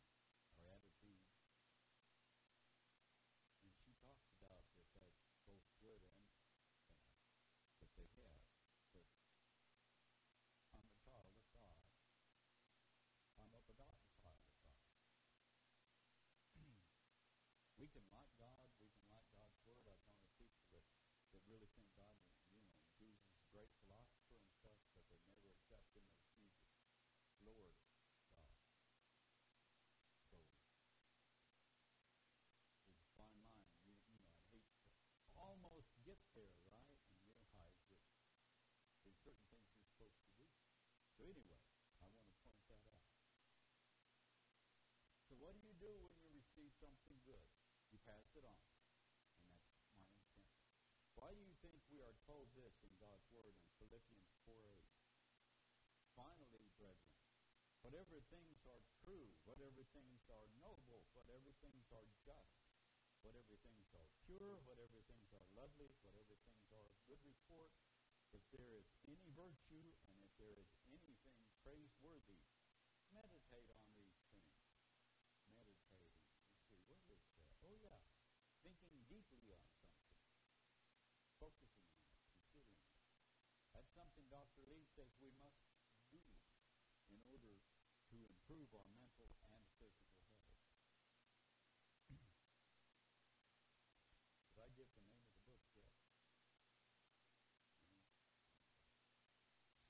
our 0.53 0.65
attitude. 0.69 1.21
And 3.65 3.73
she 3.81 3.93
talks 4.05 4.29
about 4.37 4.61
the 4.69 4.81
effects, 4.85 5.29
both 5.45 5.65
good 5.81 6.01
and 6.05 6.15
bad, 6.29 6.47
that 7.81 7.91
they 7.97 8.09
have. 8.21 8.39
But 8.93 9.09
I'm 10.73 10.85
a 10.85 10.97
child 11.05 11.33
of 11.33 11.43
God. 11.57 11.81
I'm 13.41 13.51
a 13.51 13.61
begotten 13.65 14.09
child 14.21 14.41
of 14.45 14.53
God. 14.61 14.79
we 17.77 17.85
can 17.93 18.05
like 18.09 18.33
God, 18.41 18.67
we 18.81 18.89
can 18.89 19.05
like 19.13 19.29
God's 19.37 19.57
Word. 19.63 19.85
I've 19.87 20.01
known 20.09 20.19
of 20.25 20.33
people 20.41 20.65
that, 20.73 20.83
that 21.31 21.41
really 21.47 21.69
think 21.77 21.87
God, 22.01 22.17
you 22.51 22.59
know, 22.59 22.73
Jesus 22.97 23.21
is 23.31 23.37
a 23.37 23.49
great 23.53 23.69
philosopher 23.85 24.41
and 24.41 24.49
stuff, 24.59 24.75
but 24.97 25.05
they 25.13 25.21
never 25.23 25.47
accept 25.53 25.85
Him 25.93 26.03
as 26.09 26.19
Jesus, 26.33 26.67
Lord 26.67 26.81
God. 26.81 26.97
So 27.37 27.53
there's 27.53 27.77
a 32.99 33.09
fine 33.15 33.39
line. 33.45 33.71
You, 33.85 33.93
you 34.03 34.19
know, 34.19 34.25
I'd 34.35 34.49
hate 34.51 34.67
to 34.83 34.89
almost 35.37 35.93
get 36.03 36.19
there, 36.33 36.57
right, 36.67 36.97
and 37.23 37.31
realize 37.39 37.77
that 37.93 38.03
there's 39.05 39.21
certain 39.21 39.45
things 39.53 39.69
you're 39.69 39.85
supposed 39.95 40.17
to 40.17 40.33
do. 40.41 40.49
So 41.15 41.29
anyway, 41.29 41.61
I 42.01 42.09
want 42.09 42.25
to 42.25 42.35
point 42.41 42.65
that 42.67 42.83
out. 42.89 43.07
So 45.29 45.39
what 45.39 45.55
do 45.55 45.61
you 45.61 45.77
do 45.77 45.93
when 46.01 46.11
you 46.19 46.27
receive 46.35 46.73
something 46.81 47.15
good? 47.23 47.45
You 47.91 47.96
pass 48.07 48.31
it 48.39 48.47
on. 48.47 48.63
And 49.43 49.51
that's 49.51 49.75
my 49.83 49.99
intent. 49.99 50.55
Why 51.19 51.35
do 51.35 51.43
you 51.43 51.55
think 51.59 51.75
we 51.91 51.99
are 51.99 52.15
told 52.23 52.47
this 52.55 52.79
in 52.87 52.95
God's 53.03 53.27
Word 53.35 53.51
in 53.51 53.67
Philippians 53.83 54.31
4 54.47 54.55
8? 54.55 54.79
Finally, 56.15 56.71
brethren, 56.79 57.19
whatever 57.83 58.23
things 58.31 58.63
are 58.65 58.81
true, 59.03 59.27
whatever 59.43 59.83
things 59.91 60.23
are 60.31 60.47
noble, 60.57 61.03
whatever 61.13 61.51
things 61.59 61.91
are 61.91 62.07
just, 62.23 62.63
whatever 63.21 63.59
things 63.61 63.91
are 63.93 64.09
pure, 64.25 64.63
whatever 64.63 65.03
things 65.05 65.29
are 65.35 65.45
lovely, 65.53 65.91
whatever 66.01 66.33
things 66.47 66.65
are 66.73 66.87
of 66.87 66.95
good 67.05 67.21
report, 67.27 67.75
if 68.35 68.43
there 68.51 68.71
is 68.75 68.87
any 69.07 69.27
virtue 69.35 69.87
and 70.09 70.15
if 70.23 70.31
there 70.39 70.55
is 70.55 70.71
anything 70.89 71.39
praiseworthy. 71.63 72.39
Meditate 73.11 73.71
on 73.71 73.87
these 73.95 74.19
things. 74.35 74.59
Meditating. 75.47 76.27
Let's 76.87 77.03
see, 77.07 77.15
what 77.15 77.23
is 77.23 77.39
that? 77.47 77.55
Oh, 77.63 77.75
yeah. 77.79 77.99
Thinking 78.63 78.96
deeply 79.07 79.51
on 79.51 79.63
something. 79.79 80.15
Focusing 81.39 81.87
on 81.91 82.07
it, 82.07 82.19
considering 82.27 82.83
it. 82.91 83.03
That's 83.73 83.91
something 83.95 84.27
Dr. 84.27 84.63
Leaf 84.67 84.87
says 84.95 85.11
we 85.19 85.31
must 85.39 85.63
do 86.11 86.19
in 87.11 87.19
order 87.31 87.59
to 88.11 88.17
improve 88.19 88.71
our 88.75 88.87
mental 88.95 89.31
and 89.47 89.63
physical 89.79 90.15
health. 90.43 90.59
I 94.57 94.67
give 94.75 94.91
the 94.91 94.99
name 94.99 95.23
of 95.23 95.31
the 95.31 95.43
book 95.47 95.63
yet? 95.71 95.87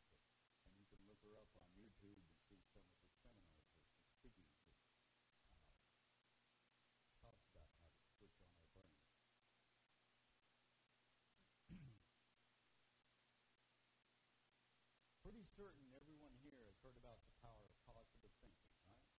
and 0.66 0.74
you 0.74 0.86
can 0.88 1.02
look 1.06 1.20
her 1.26 1.36
up 1.38 1.52
on 1.54 1.66
YouTube 1.76 2.18
and 2.18 2.34
see 2.48 2.58
some 2.74 2.82
of 2.82 2.98
her 2.98 3.14
seminars 3.22 3.70
or 3.78 3.86
some 3.92 4.02
speakings 4.18 4.58
that 4.66 4.82
uh, 5.54 5.76
talks 7.22 7.46
about 7.50 7.70
how 7.78 7.86
to 7.94 8.02
switch 8.18 8.38
on 8.42 8.50
our 8.58 8.66
brain. 8.74 8.98
Pretty 15.22 15.41
certain 15.52 15.92
everyone 15.92 16.32
here 16.40 16.64
has 16.64 16.76
heard 16.80 16.96
about 16.96 17.20
the 17.28 17.36
power 17.44 17.68
of 17.68 17.76
positive 17.84 18.32
thinking, 18.40 18.76
right? 18.88 19.12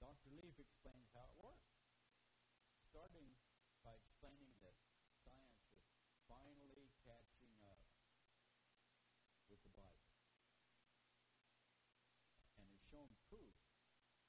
Dr. 0.00 0.28
Leaf 0.36 0.56
explains 0.60 1.08
how 1.16 1.24
it 1.24 1.36
works, 1.40 1.72
starting 2.92 3.32
by 3.80 3.96
explaining 3.96 4.52
that 4.60 4.76
science 5.24 5.64
is 5.72 5.88
finally 6.28 6.92
catching 7.08 7.56
up 7.64 7.80
with 9.48 9.60
the 9.64 9.72
Bible 9.72 10.12
and 12.60 12.68
has 12.68 12.82
shown 12.92 13.08
proof 13.32 13.56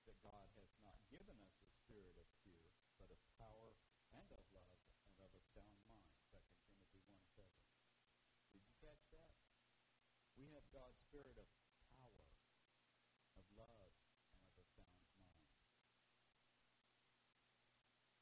that 0.07 0.15
God 0.23 0.47
has 0.55 0.71
not 0.79 0.95
given 1.11 1.35
us 1.43 1.55
a 1.59 1.67
spirit 1.83 2.15
of 2.15 2.27
fear, 2.47 2.63
but 2.95 3.11
of 3.11 3.19
power 3.35 3.75
and 4.15 4.27
of 4.31 4.43
love 4.55 4.79
and 5.11 5.19
of 5.19 5.31
a 5.35 5.43
sound 5.51 5.79
mind. 5.91 6.15
2 6.31 6.39
Timothy 6.63 7.03
1 7.03 7.19
7. 7.35 7.43
Did 8.51 8.63
you 8.67 8.75
catch 8.83 9.03
that? 9.15 9.31
We 10.41 10.49
have 10.57 10.65
God's 10.73 10.97
spirit 11.05 11.37
of 11.37 11.45
power, 12.01 12.25
of 13.37 13.45
love, 13.53 13.93
and 14.33 14.41
of 14.49 14.57
a 14.57 14.65
sound 14.73 15.05
mind. 15.21 15.45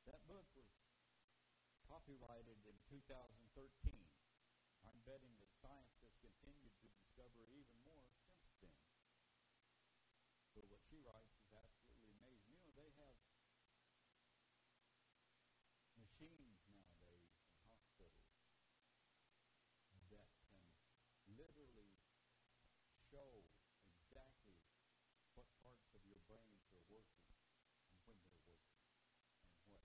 That 0.04 0.20
book 0.28 0.44
was 0.52 0.68
copyrighted 1.88 2.60
in 2.68 2.76
2013. 2.92 3.40
I'm 4.84 5.00
betting 5.08 5.32
that 5.40 5.48
science 5.64 5.96
has 6.04 6.12
continued 6.20 6.76
to 6.84 6.92
discover 6.92 7.48
even 7.56 7.80
more 7.88 8.12
since 8.28 8.52
then. 8.60 8.84
But 10.60 10.68
what 10.68 10.84
she 10.92 11.00
writes 11.00 11.40
is 11.40 11.56
absolutely 11.56 12.20
amazing. 12.20 12.60
You 12.68 12.76
know, 12.76 12.84
they 12.84 12.92
have 13.00 13.16
machines 15.96 16.68
nowadays 16.68 17.32
in 17.48 17.48
hospitals 17.64 18.28
that 20.12 20.28
can 20.52 20.68
literally 21.40 21.96
show 23.10 23.42
exactly 23.90 24.62
what 25.34 25.50
parts 25.66 25.90
of 25.98 26.02
your 26.06 26.22
brains 26.30 26.70
are 26.78 26.86
working 26.94 27.26
and 27.90 27.98
when 28.06 28.22
they're 28.22 28.46
working 28.46 28.86
and 29.50 29.66
what 29.74 29.82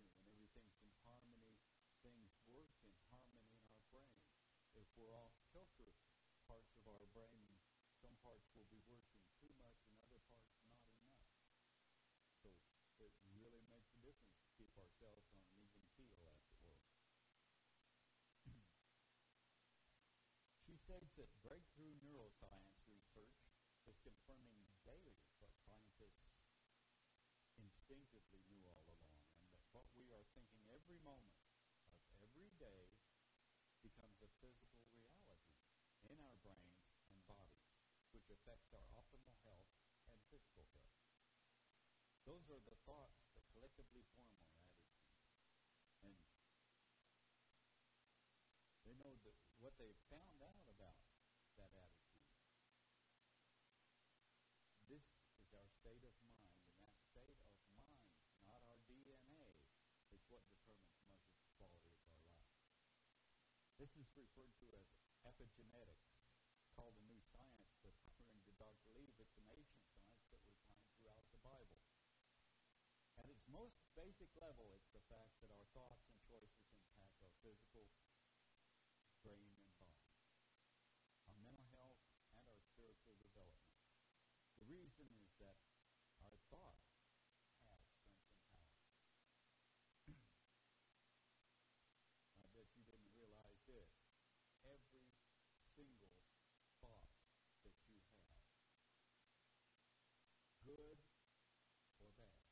know, 0.00 0.08
when 0.16 0.24
everything's 0.24 0.80
in 0.80 0.92
harmony, 1.04 1.60
things 2.00 2.32
work 2.62 2.78
in 2.86 2.94
harmony 3.10 3.50
in 3.58 3.66
our 3.66 3.82
brain. 3.90 4.22
If 4.78 4.86
we're 4.94 5.18
off 5.18 5.34
kilter, 5.50 5.98
parts 6.46 6.70
of 6.78 6.86
our 6.86 7.10
brain, 7.10 7.58
some 7.98 8.14
parts 8.22 8.46
will 8.54 8.70
be 8.70 8.78
working 8.86 9.18
too 9.42 9.50
much 9.58 9.82
and 9.90 9.98
other 10.06 10.22
parts 10.30 10.62
not 10.70 10.86
enough. 10.94 11.18
So 12.38 12.54
it 13.02 13.10
really 13.34 13.66
makes 13.66 13.90
a 13.98 14.02
difference 14.06 14.38
to 14.46 14.54
keep 14.54 14.70
ourselves 14.78 15.26
on 15.34 15.42
an 15.42 15.58
even 15.58 15.82
keel, 15.98 16.14
as 16.22 16.38
it 16.38 16.54
were. 16.62 16.78
she 20.62 20.78
states 20.78 21.10
that 21.18 21.34
breakthrough 21.42 21.98
neuroscience 21.98 22.78
research 22.86 23.42
is 23.90 23.98
confirming 24.06 24.70
daily 24.86 25.18
what 25.42 25.50
scientists 25.66 26.30
instinctively 27.58 28.46
knew 28.46 28.62
all 28.70 28.86
along, 28.86 29.18
and 29.42 29.50
that 29.50 29.66
what 29.74 29.90
we 29.98 30.14
are 30.14 30.22
thinking 30.38 30.62
every 30.70 31.02
moment 31.02 31.41
every 32.42 32.58
day 32.58 32.90
becomes 33.86 34.18
a 34.18 34.26
physical 34.42 34.82
reality 34.98 35.54
in 36.10 36.18
our 36.26 36.34
brains 36.42 36.90
and 37.06 37.22
bodies, 37.30 37.70
which 38.10 38.26
affects 38.34 38.74
our 38.74 38.82
optimal 38.98 39.38
health 39.46 39.70
and 40.10 40.18
physical 40.26 40.66
health. 40.74 40.98
Those 42.26 42.42
are 42.50 42.58
the 42.66 42.74
thoughts 42.82 43.30
that 43.38 43.46
collectively 43.54 44.02
form 44.18 44.34
our 44.42 44.58
attitude. 44.58 45.14
And 46.02 46.18
they 48.90 48.98
know 48.98 49.14
that 49.22 49.38
what 49.62 49.78
they've 49.78 50.02
found 50.10 50.42
out 50.42 50.66
about 50.66 50.98
that 51.62 51.70
attitude. 51.78 52.26
This 54.90 55.06
is 55.38 55.46
our 55.54 55.70
state 55.78 56.02
of 56.02 56.14
mind, 56.26 56.58
and 56.74 56.90
that 56.90 56.98
state 57.06 57.30
of 57.30 57.38
mind, 57.54 58.02
not 58.42 58.66
our 58.66 58.82
DNA, 58.90 59.30
is 60.12 60.26
what 60.28 60.44
determines 60.44 61.00
much 61.08 61.24
of 61.24 61.38
the 61.40 61.48
quality 61.56 61.96
of. 61.96 62.01
This 63.82 63.98
is 63.98 64.14
referred 64.14 64.54
to 64.62 64.70
as 64.78 64.86
epigenetics, 65.26 66.06
called 66.70 66.94
a 66.94 67.02
new 67.02 67.18
science, 67.34 67.74
but 67.82 67.98
according 68.06 68.38
to 68.46 68.54
Dr. 68.54 68.94
Leaf, 68.94 69.10
it's 69.18 69.34
an 69.34 69.50
ancient 69.50 69.82
science 69.90 70.22
that 70.30 70.38
we 70.46 70.54
find 70.70 70.86
throughout 71.02 71.26
the 71.34 71.42
Bible. 71.42 71.82
At 73.18 73.26
its 73.26 73.42
most 73.50 73.74
basic 73.98 74.30
level, 74.38 74.70
it's 74.78 74.94
the 74.94 75.02
fact 75.10 75.34
that 75.42 75.50
our 75.50 75.66
thoughts 75.74 76.06
and 76.06 76.14
choices 76.30 76.70
impact 76.78 77.26
our 77.26 77.34
physical, 77.42 77.90
brain, 79.26 79.50
and 79.50 79.74
body, 79.74 80.14
our 81.26 81.34
mental 81.42 81.66
health, 81.74 82.06
and 82.38 82.46
our 82.46 82.62
spiritual 82.62 83.18
development. 83.18 83.82
The 84.62 84.70
reason 84.70 85.10
is 85.26 85.34
that 85.42 85.58
our 86.22 86.38
thoughts 86.54 86.86
have 87.66 87.82
strength 87.98 87.98
and 88.14 88.46
power. 88.46 88.78
I 92.38 92.46
bet 92.54 92.70
you 92.78 92.86
didn't 92.86 93.10
realize 93.18 93.58
this. 93.66 93.90
Every 94.62 95.08
single 95.74 96.14
thought 96.82 97.08
that 97.64 97.74
you 97.88 97.98
have, 98.30 98.54
good 100.62 101.00
or 101.98 102.10
bad, 102.18 102.46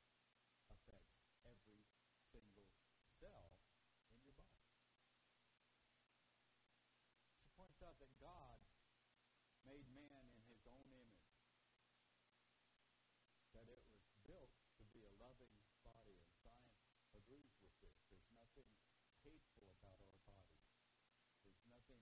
affects 0.73 1.21
every 1.47 1.85
single 2.33 2.71
cell 3.21 3.55
in 4.11 4.19
your 4.25 4.35
body. 4.35 4.65
She 7.39 7.47
points 7.55 7.80
out 7.91 7.99
that 7.99 8.15
God 8.23 8.63
made 9.67 9.83
man 9.91 10.23
in 10.31 10.43
his 10.47 10.63
own 10.71 10.87
image, 10.95 11.35
that 13.51 13.67
it 13.67 13.83
was 13.91 14.07
built 14.23 14.55
to 14.79 14.87
be 14.95 15.03
a 15.03 15.11
loving 15.19 15.51
body, 15.83 16.15
and 16.15 16.31
science 16.39 16.87
agrees 17.19 17.51
with 17.59 17.75
this. 17.83 17.99
There's 18.15 18.31
nothing 18.39 18.71
hateful 19.27 19.75
about 19.83 19.99
our 20.07 20.23
bodies. 20.23 20.71
There's 21.43 21.67
nothing 21.67 21.99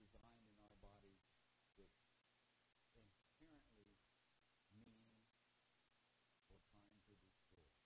designed 0.00 0.48
in 0.56 0.56
our 0.64 0.80
bodies 0.80 1.20
that's 1.76 2.00
inherently 3.36 3.92
mean 4.72 5.20
or 6.48 6.64
trying 6.80 7.04
to 7.12 7.12
destroy. 7.12 7.76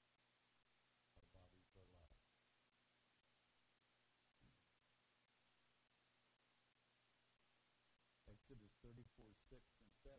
Our 1.19 1.27
bodies 1.35 1.67
are 1.75 1.91
love. 1.99 2.31
Exodus 8.51 8.80
34, 8.91 9.23
6 9.55 9.87
and 9.87 9.95
7. 10.03 10.19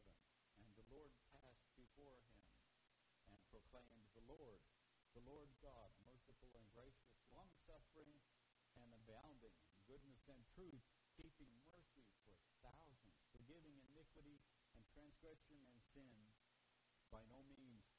And 0.64 0.72
the 0.80 0.88
Lord 0.88 1.12
passed 1.36 1.68
before 1.76 2.24
him 2.24 2.40
and 3.28 3.36
proclaimed, 3.52 4.08
The 4.16 4.24
Lord, 4.32 4.64
the 5.12 5.28
Lord 5.28 5.52
God, 5.60 5.92
merciful 6.08 6.56
and 6.56 6.64
gracious, 6.72 7.20
long 7.36 7.52
suffering 7.68 8.16
and 8.80 8.96
abounding 8.96 9.60
in 9.76 9.84
goodness 9.92 10.24
and 10.32 10.40
truth, 10.56 10.88
keeping 11.20 11.52
mercy 11.68 12.08
for 12.24 12.32
thousands, 12.64 13.20
forgiving 13.36 13.76
iniquity 13.92 14.40
and 14.80 14.88
transgression 14.96 15.60
and 15.68 15.84
sin, 15.92 16.32
by 17.12 17.28
no 17.28 17.44
means 17.52 17.92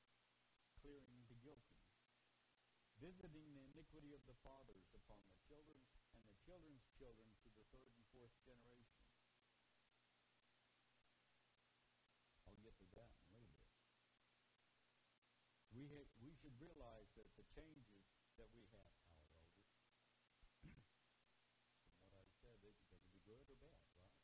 clearing 0.81 1.21
the 1.29 1.37
guilty, 1.45 1.85
visiting 2.97 3.45
the 3.53 3.69
iniquity 3.77 4.17
of 4.17 4.25
the 4.25 4.41
fathers 4.41 4.89
upon 4.97 5.21
the 5.29 5.37
children 5.45 5.85
and 6.17 6.25
the 6.33 6.41
children's 6.49 6.89
children 6.97 7.29
to 7.45 7.53
the 7.61 7.69
third 7.77 7.93
and 7.93 8.09
fourth 8.17 8.33
generation. 8.49 8.92
That 12.93 13.09
in 13.33 13.41
a 13.41 13.49
bit. 13.49 13.73
We 15.73 15.89
make, 15.89 16.13
we 16.21 16.37
should 16.37 16.53
realize 16.61 17.09
that 17.17 17.33
the 17.41 17.47
changes 17.57 18.05
that 18.37 18.53
we 18.53 18.69
have, 18.77 18.93
however, 19.09 19.49
from 20.61 22.13
what 22.13 22.29
I 22.29 22.37
said, 22.45 22.61
they, 22.61 22.77
they 22.93 23.01
can 23.01 23.13
be 23.17 23.25
good 23.25 23.41
or 23.49 23.57
bad, 23.65 23.81
right? 23.97 24.21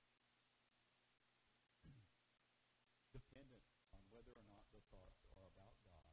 Dependent 3.17 3.65
on 3.97 4.05
whether 4.13 4.37
or 4.37 4.45
not 4.53 4.69
the 4.69 4.85
thoughts 4.93 5.25
are 5.33 5.49
about 5.49 5.81
God, 5.89 6.13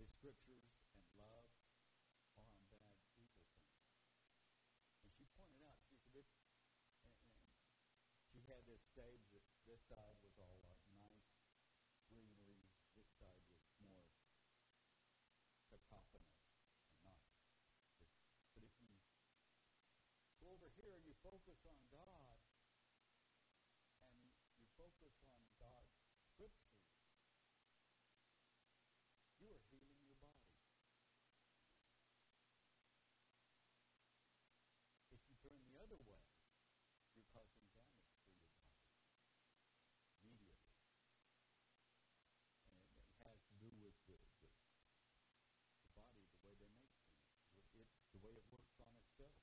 His 0.00 0.08
scriptures, 0.16 0.64
and 0.96 1.04
love, 1.20 1.44
or 2.40 2.48
on 2.48 2.64
bad, 2.72 2.96
things. 3.20 3.44
And 5.04 5.12
she 5.12 5.28
pointed 5.36 5.60
out, 5.60 5.76
she 5.92 6.00
said, 6.08 6.24
and, 6.24 7.20
and 8.32 8.40
she 8.40 8.40
had 8.48 8.64
this 8.64 8.80
stage 8.96 9.28
that 9.36 9.44
this 9.68 9.84
side 9.84 10.16
was 10.24 10.32
all 10.40 10.56
like 10.64 10.80
nice 10.96 11.28
greenery, 12.08 12.64
this 12.96 13.08
side 13.20 13.44
was 13.52 13.68
more 13.84 14.08
cacophonous 15.68 16.40
and 17.04 17.04
not. 17.04 17.28
But 18.56 18.64
if 18.64 18.72
you 18.80 18.96
go 20.37 20.37
over 20.48 20.72
here 20.80 20.96
and 20.96 21.04
you 21.04 21.12
focus 21.20 21.60
on 21.68 21.76
God, 21.92 22.40
and 24.00 24.16
you 24.56 24.64
focus 24.80 25.12
on 25.28 25.44
God's 25.60 25.92
scriptures, 26.32 26.88
you 29.36 29.52
are 29.52 29.60
healing 29.68 30.00
your 30.00 30.16
body. 30.24 30.56
If 35.12 35.20
you 35.28 35.36
turn 35.44 35.60
the 35.68 35.76
other 35.84 36.00
way, 36.08 36.24
you're 37.12 37.28
causing 37.28 37.68
damage 37.68 38.08
to 38.08 38.24
your 38.24 38.48
body 38.56 39.04
immediately. 40.24 40.72
And 42.64 42.72
it, 42.72 42.80
it 42.96 43.12
has 43.20 43.36
to 43.52 43.54
do 43.60 43.68
with 43.84 43.96
the, 44.08 44.16
the, 44.40 44.48
the 44.48 45.92
body, 45.92 46.24
the 46.24 46.40
way 46.40 46.56
they 46.56 46.72
make 46.72 46.96
things, 47.04 47.28
it, 47.76 47.88
the 48.16 48.20
way 48.24 48.32
it 48.32 48.48
works 48.48 48.80
on 48.80 48.88
itself. 48.96 49.36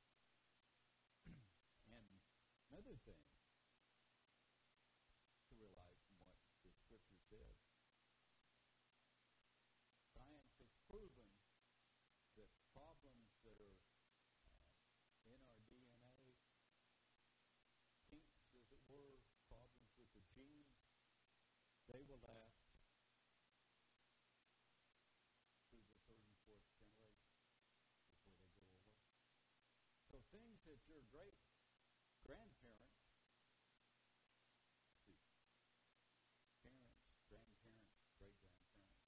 and 2.74 2.74
another 2.85 3.01
thing 3.01 3.17
to 5.49 5.57
realize 5.57 5.97
from 6.05 6.21
what 6.21 6.37
the 6.61 6.69
scripture 6.85 7.17
says, 7.33 7.57
science 10.13 10.53
has 10.61 10.69
proven 10.85 11.33
that 12.37 12.45
problems 12.77 13.41
that 13.41 13.57
are 13.57 13.81
uh, 14.37 15.33
in 15.33 15.41
our 15.49 15.57
DNA, 15.65 16.13
kinks, 18.05 18.53
as 18.53 18.69
it 18.69 18.85
were, 18.85 19.17
problems 19.49 19.89
with 19.97 20.13
the 20.13 20.21
genes, 20.29 20.77
they 21.89 22.05
will 22.05 22.21
last 22.21 22.69
through 25.73 25.89
the 25.89 25.97
third 26.05 26.21
and 26.21 26.37
before 26.37 26.61
they 26.69 26.77
go 26.77 26.93
away. 27.01 27.09
So 30.05 30.21
things 30.29 30.61
that 30.69 30.85
your 30.85 31.01
great 31.09 31.33
grandparents, 32.25 33.05
see, 35.05 35.21
parents, 36.65 37.05
grandparents, 37.29 37.93
great 38.17 38.33
grandparents, 38.41 39.05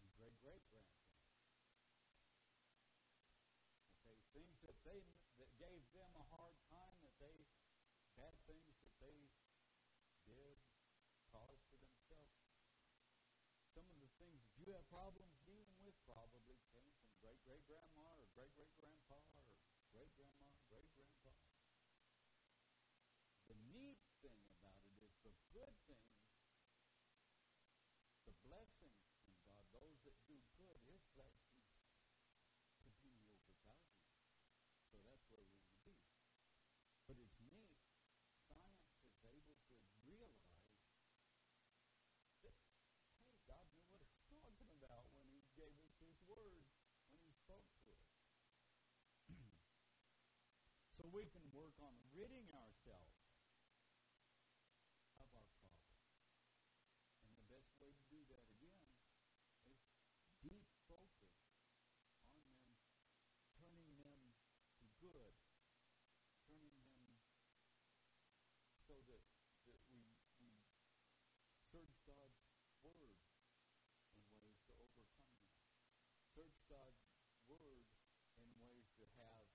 and 0.00 0.08
great 0.16 0.40
great 0.40 0.64
grandparents. 0.72 1.20
Okay, 4.00 4.16
things 4.32 4.56
that 4.64 4.80
they 4.88 5.04
that 5.36 5.45
gave 5.60 5.84
them 5.92 6.12
a 6.16 6.24
hard 6.32 6.56
time, 6.68 6.96
that 7.02 7.16
they 7.20 7.48
bad 8.16 8.32
things 8.48 8.76
that 8.84 8.96
they 9.00 9.28
did, 10.24 10.56
caused 11.28 11.64
for 11.68 11.76
themselves. 11.76 12.40
Some 13.76 13.88
of 13.92 14.00
the 14.00 14.12
things 14.16 14.40
that 14.40 14.56
you 14.56 14.72
have 14.72 14.88
problems 14.88 15.36
dealing 15.44 15.76
with 15.84 15.96
probably 16.08 16.56
came 16.72 16.92
from 16.96 17.12
great 17.20 17.40
great 17.44 17.64
grandma 17.68 18.08
or 18.16 18.24
great 18.32 18.56
great 18.56 18.72
grandpa 18.80 19.20
or 19.36 19.52
great 19.92 20.12
grandma, 20.16 20.48
great 20.72 20.88
grandpa. 20.96 21.36
The 23.52 23.58
neat 23.70 24.00
thing 24.24 24.42
about 24.58 24.82
it 24.90 24.98
is 25.04 25.14
the 25.22 25.34
good 25.52 25.76
things, 25.86 26.18
the 28.26 28.34
blessings 28.42 29.06
from 29.14 29.30
God, 29.46 29.62
those 29.70 30.02
that 30.08 30.18
do 30.26 30.40
good, 30.58 30.80
His 30.90 31.04
blessings 31.14 31.70
continue 32.82 33.22
over 33.30 33.54
thousands. 33.70 34.26
So 34.90 34.98
that's 35.06 35.22
where 35.30 35.46
we 35.46 35.62
will 35.62 35.78
be. 35.86 35.94
But 37.06 37.22
it's 37.22 37.38
neat. 37.38 37.78
Science 38.50 38.98
is 39.06 39.14
able 39.22 39.58
to 39.70 39.76
realize 40.02 40.74
that, 42.42 42.58
hey, 42.74 43.06
God 43.46 43.66
knew 43.70 43.86
what 43.94 44.02
He 44.26 44.42
was 44.42 44.58
talking 44.74 44.74
about 44.82 45.06
when 45.66 45.74
He 45.82 45.90
His 45.98 46.22
Word, 46.30 46.62
when 47.10 47.18
He 47.26 47.34
spoke 47.34 47.66
to 47.66 47.90
us. 47.90 48.06
so 50.94 51.02
we 51.10 51.26
can 51.34 51.42
work 51.50 51.74
on 51.82 51.98
ridding 52.14 52.46
ourselves 52.54 53.26
of 55.18 55.28
our 55.34 55.50
problems. 55.66 56.06
And 57.26 57.34
the 57.34 57.50
best 57.50 57.74
way 57.82 57.90
to 57.90 58.04
do 58.06 58.22
that 58.30 58.46
again 58.54 58.86
is 59.66 59.82
deep 60.38 60.70
focus 60.86 61.34
on 62.22 62.46
them, 62.46 62.70
turning 63.58 63.98
them 64.06 64.22
to 64.78 64.86
good, 65.02 65.34
turning 66.46 66.86
them 66.94 67.18
so 68.86 68.94
that, 69.10 69.22
that 69.66 69.82
we, 69.90 69.98
we 70.38 70.62
search 71.74 71.98
God's 72.06 72.38
Word 72.86 73.18
in 74.14 74.22
ways 74.30 74.62
to 74.70 74.72
overcome 74.78 75.26
them. 75.26 75.42
Search 76.46 76.62
God's 76.70 77.02
Word 77.50 77.90
in 78.38 78.46
ways 78.62 78.86
to 79.02 79.06
have 79.18 79.50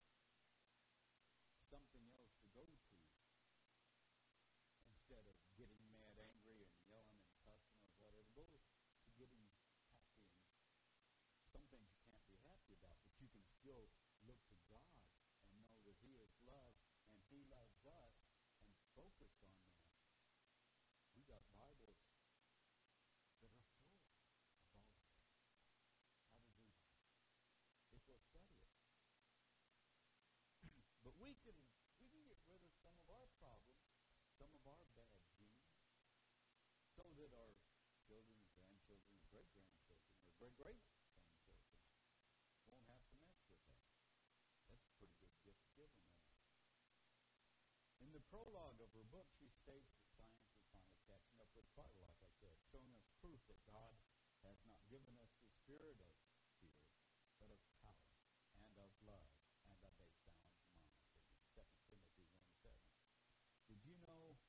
something 1.71 2.03
else 2.11 2.35
to 2.43 2.51
go 2.51 2.67
to 2.67 2.91
instead 4.91 5.23
of 5.23 5.39
getting 5.55 5.79
mad, 5.87 6.19
angry, 6.19 6.67
and 6.67 6.75
yelling 6.91 7.15
and 7.15 7.31
cussing 7.47 7.79
or 7.79 7.87
whatever. 7.95 8.19
Go 8.35 8.43
to 8.43 8.59
getting 9.15 9.39
happy. 9.55 9.87
And 11.39 11.47
some 11.47 11.63
things 11.71 11.87
you 11.95 12.03
can't 12.11 12.27
be 12.27 12.43
happy 12.43 12.75
about, 12.75 12.99
but 13.07 13.15
you 13.23 13.31
can 13.31 13.47
still 13.47 13.87
look 14.27 14.43
to 14.51 14.59
God 14.67 14.99
and 15.47 15.63
know 15.63 15.79
that 15.87 15.95
He 16.03 16.19
is 16.19 16.35
love 16.43 16.75
and 17.07 17.15
He 17.31 17.47
loves 17.47 17.87
us 17.87 18.19
and 18.67 18.75
focus 18.99 19.31
on 19.39 19.55
that. 19.63 19.87
We 21.15 21.23
got 21.23 21.39
Bibles 21.55 22.03
that 22.03 22.19
are 22.19 23.23
full 23.39 23.55
of 23.55 23.71
all 23.79 23.95
of 23.95 24.11
that. 24.11 24.27
How 26.35 26.43
to 26.43 26.51
do 26.51 26.67
that. 26.67 26.91
If 27.95 28.03
we'll 28.07 28.23
study 28.23 28.55
it. 28.55 28.71
but 31.03 31.13
we 31.19 31.35
can 31.43 31.57
we 31.99 32.07
can 32.07 32.23
get 32.23 32.39
rid 32.47 32.63
of 32.63 32.71
some 32.79 32.95
of 32.95 33.07
our 33.11 33.27
problems, 33.43 33.83
some 34.39 34.47
of 34.55 34.63
our 34.63 34.85
bad 34.95 35.19
genes, 35.35 35.75
so 36.95 37.03
that 37.21 37.37
our 37.37 37.53
children, 38.09 38.41
grandchildren, 38.57 39.13
great 39.29 39.45
grandchildren, 39.53 40.09
or 40.41 40.49
great 40.57 40.57
great 40.57 40.81
grandchildren 40.81 42.01
won't 42.65 42.81
have 42.89 43.05
to 43.13 43.17
mess 43.21 43.37
with 43.45 43.61
that. 43.69 43.85
That's 44.65 44.89
a 44.89 44.93
pretty 44.97 45.21
good 45.21 45.37
gift 45.45 45.61
given 45.77 46.01
there. 46.17 46.33
In 48.01 48.09
the 48.09 48.25
prologue 48.25 48.81
of 48.81 48.89
her 48.97 49.05
book, 49.13 49.29
she 49.37 49.53
states 49.53 49.93
that 49.93 50.09
science 50.17 50.49
is 50.49 50.65
finally 50.73 50.97
catching 51.05 51.37
up 51.37 51.53
with 51.53 51.69
fire, 51.77 52.01
like 52.01 52.17
I 52.25 52.33
said, 52.41 52.57
showing 52.73 52.89
us 52.97 53.05
proof 53.21 53.37
that 53.53 53.61
God 53.69 53.93
has 54.41 54.57
not 54.65 54.81
given 54.89 55.13
us 55.21 55.29
the 55.45 55.53
spirit 55.61 56.01
of 56.01 56.09
fear, 56.57 56.89
but 57.37 57.53
of 57.53 57.61
power 57.85 58.17
and 58.65 58.73
of 58.81 58.89
love 59.05 59.29
and 59.69 59.77
of 59.77 59.93
a 59.93 60.09
sound 60.09 60.41
mind. 60.73 60.89
2 61.53 61.61
Timothy 61.85 62.25
1 62.33 62.49
7. 62.65 62.73
Did 63.69 63.85
you 63.85 63.93
know 64.01 64.41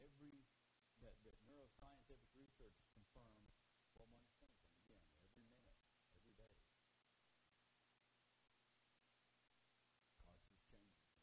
every 0.00 0.42
that, 1.48 1.67
that 1.78 1.98
neuroscientific 2.08 2.18
research 2.34 2.74
confirms 2.90 3.54
what 3.94 4.10
one's 4.10 4.34
thinking 4.42 4.66
again 4.82 4.98
every 5.22 5.46
minute, 5.46 5.78
every 6.10 6.34
day? 6.34 6.58
Causes 10.18 10.58
changes. 10.66 11.14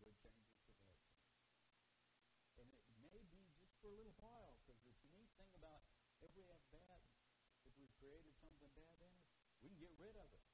Good 0.00 0.16
changes 0.16 0.56
or 0.64 0.72
bad 0.80 0.96
changes. 1.12 1.44
And 2.56 2.68
it 2.72 2.80
may 3.12 3.20
be 3.28 3.52
just 3.60 3.76
for 3.84 3.92
a 3.92 3.96
little 4.00 4.16
while, 4.16 4.56
because 4.64 4.80
this 4.86 4.96
neat 5.12 5.28
thing 5.36 5.52
about 5.52 5.84
if 6.24 6.32
we 6.32 6.48
have 6.48 6.64
bad, 6.72 7.04
if 7.68 7.72
we've 7.76 7.92
created 8.00 8.32
something 8.40 8.72
bad 8.72 8.96
in 9.04 9.12
us, 9.12 9.28
we 9.60 9.68
can 9.68 9.80
get 9.80 9.92
rid 10.00 10.16
of 10.16 10.28
it. 10.32 10.46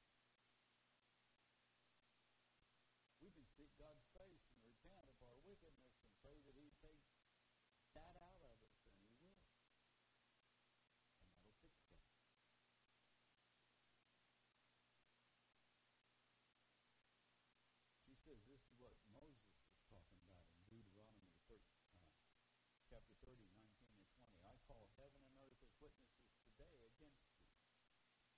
We 3.22 3.30
can 3.30 3.46
seek 3.54 3.70
God's 3.78 4.02
face 4.10 4.50
and 4.50 4.66
repent 4.66 5.06
of 5.14 5.22
our 5.22 5.38
wickedness 5.46 5.94
and 6.02 6.10
pray 6.26 6.42
that 6.42 6.58
He 6.58 6.74
take 6.82 7.11
that 7.92 8.16
out 8.16 8.32
of 8.32 8.56
us, 8.56 8.72
then 8.88 8.96
we 9.20 9.28
will. 9.36 9.52
And 11.12 11.28
that'll 11.28 11.52
fix 11.60 11.76
that. 11.92 12.08
He 18.08 18.16
says 18.24 18.40
this 18.48 18.62
is 18.64 18.76
what 18.80 18.96
Moses 19.12 19.52
was 19.60 19.76
talking 19.92 20.20
about 20.24 20.48
in 20.56 20.64
Deuteronomy 20.72 21.32
30, 21.48 21.60
uh, 22.00 22.08
chapter 22.88 23.12
30, 23.28 23.44
19 23.56 23.60
and 23.60 24.12
20. 24.16 24.48
I 24.48 24.52
call 24.64 24.88
heaven 24.96 25.20
and 25.28 25.36
earth 25.44 25.60
as 25.60 25.72
witnesses 25.80 26.32
today 26.48 26.76
against 26.88 27.28
you, 27.36 27.44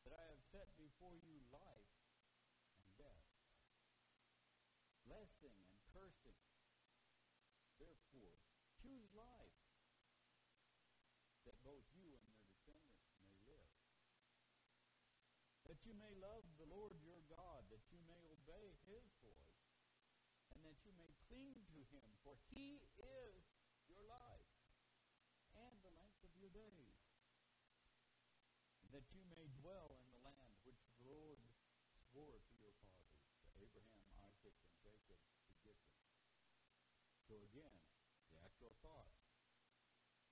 that 0.07 0.14
I 0.19 0.25
have 0.35 0.43
set 0.51 0.67
before 0.79 1.14
you 1.23 1.38
life 1.55 1.90
and 2.75 2.87
death, 2.99 3.27
blessing 5.07 5.55
and 5.62 5.79
cursing. 5.95 6.43
Therefore, 7.79 8.54
choose 8.85 9.09
life, 9.16 9.57
that 11.49 11.57
both 11.64 11.88
you 11.97 12.05
and 12.05 12.29
your 12.29 12.44
descendants 12.44 13.09
may 13.16 13.33
live. 13.49 13.73
That 15.64 15.81
you 15.88 15.97
may 15.97 16.12
love 16.20 16.44
the 16.61 16.68
Lord 16.68 16.92
your 17.01 17.25
God, 17.33 17.64
that 17.73 17.81
you 17.88 17.97
may 18.05 18.20
obey 18.29 18.77
his 18.85 19.09
voice, 19.25 19.57
and 20.53 20.61
that 20.68 20.77
you 20.85 20.92
may 21.01 21.16
cling 21.33 21.64
to 21.73 21.81
him, 21.97 22.05
for 22.20 22.37
he 22.53 22.85
is 23.01 23.40
your 23.88 24.05
life 24.05 24.53
and 25.57 25.81
the 25.81 25.97
length 25.97 26.20
of 26.20 26.33
your 26.37 26.53
days. 26.53 27.01
That 28.92 29.09
you 29.16 29.25
may 29.33 29.49
dwell 29.64 29.97
in 29.97 30.05
the 30.12 30.20
land 30.29 30.61
which 30.68 30.85
the 31.01 31.09
Lord 31.09 31.40
swore 32.12 32.37
to 32.37 32.55
your 32.61 32.77
fathers, 32.85 33.33
to 33.33 33.64
Abraham, 33.64 34.05
Isaac, 34.29 34.55
and 34.61 34.73
Jacob, 34.85 35.16
to 35.16 35.53
give 35.64 35.81
them. 35.88 36.05
So 37.27 37.40
again, 37.49 37.93
the 38.64 38.72
thoughts 38.81 39.20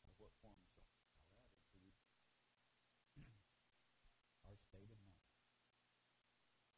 of 0.09 0.13
what 0.17 0.33
forms 0.41 0.73
our 1.29 1.37
attitude, 1.37 1.93
our 4.49 4.57
state 4.57 4.89
of 4.89 5.01
mind, 5.05 5.37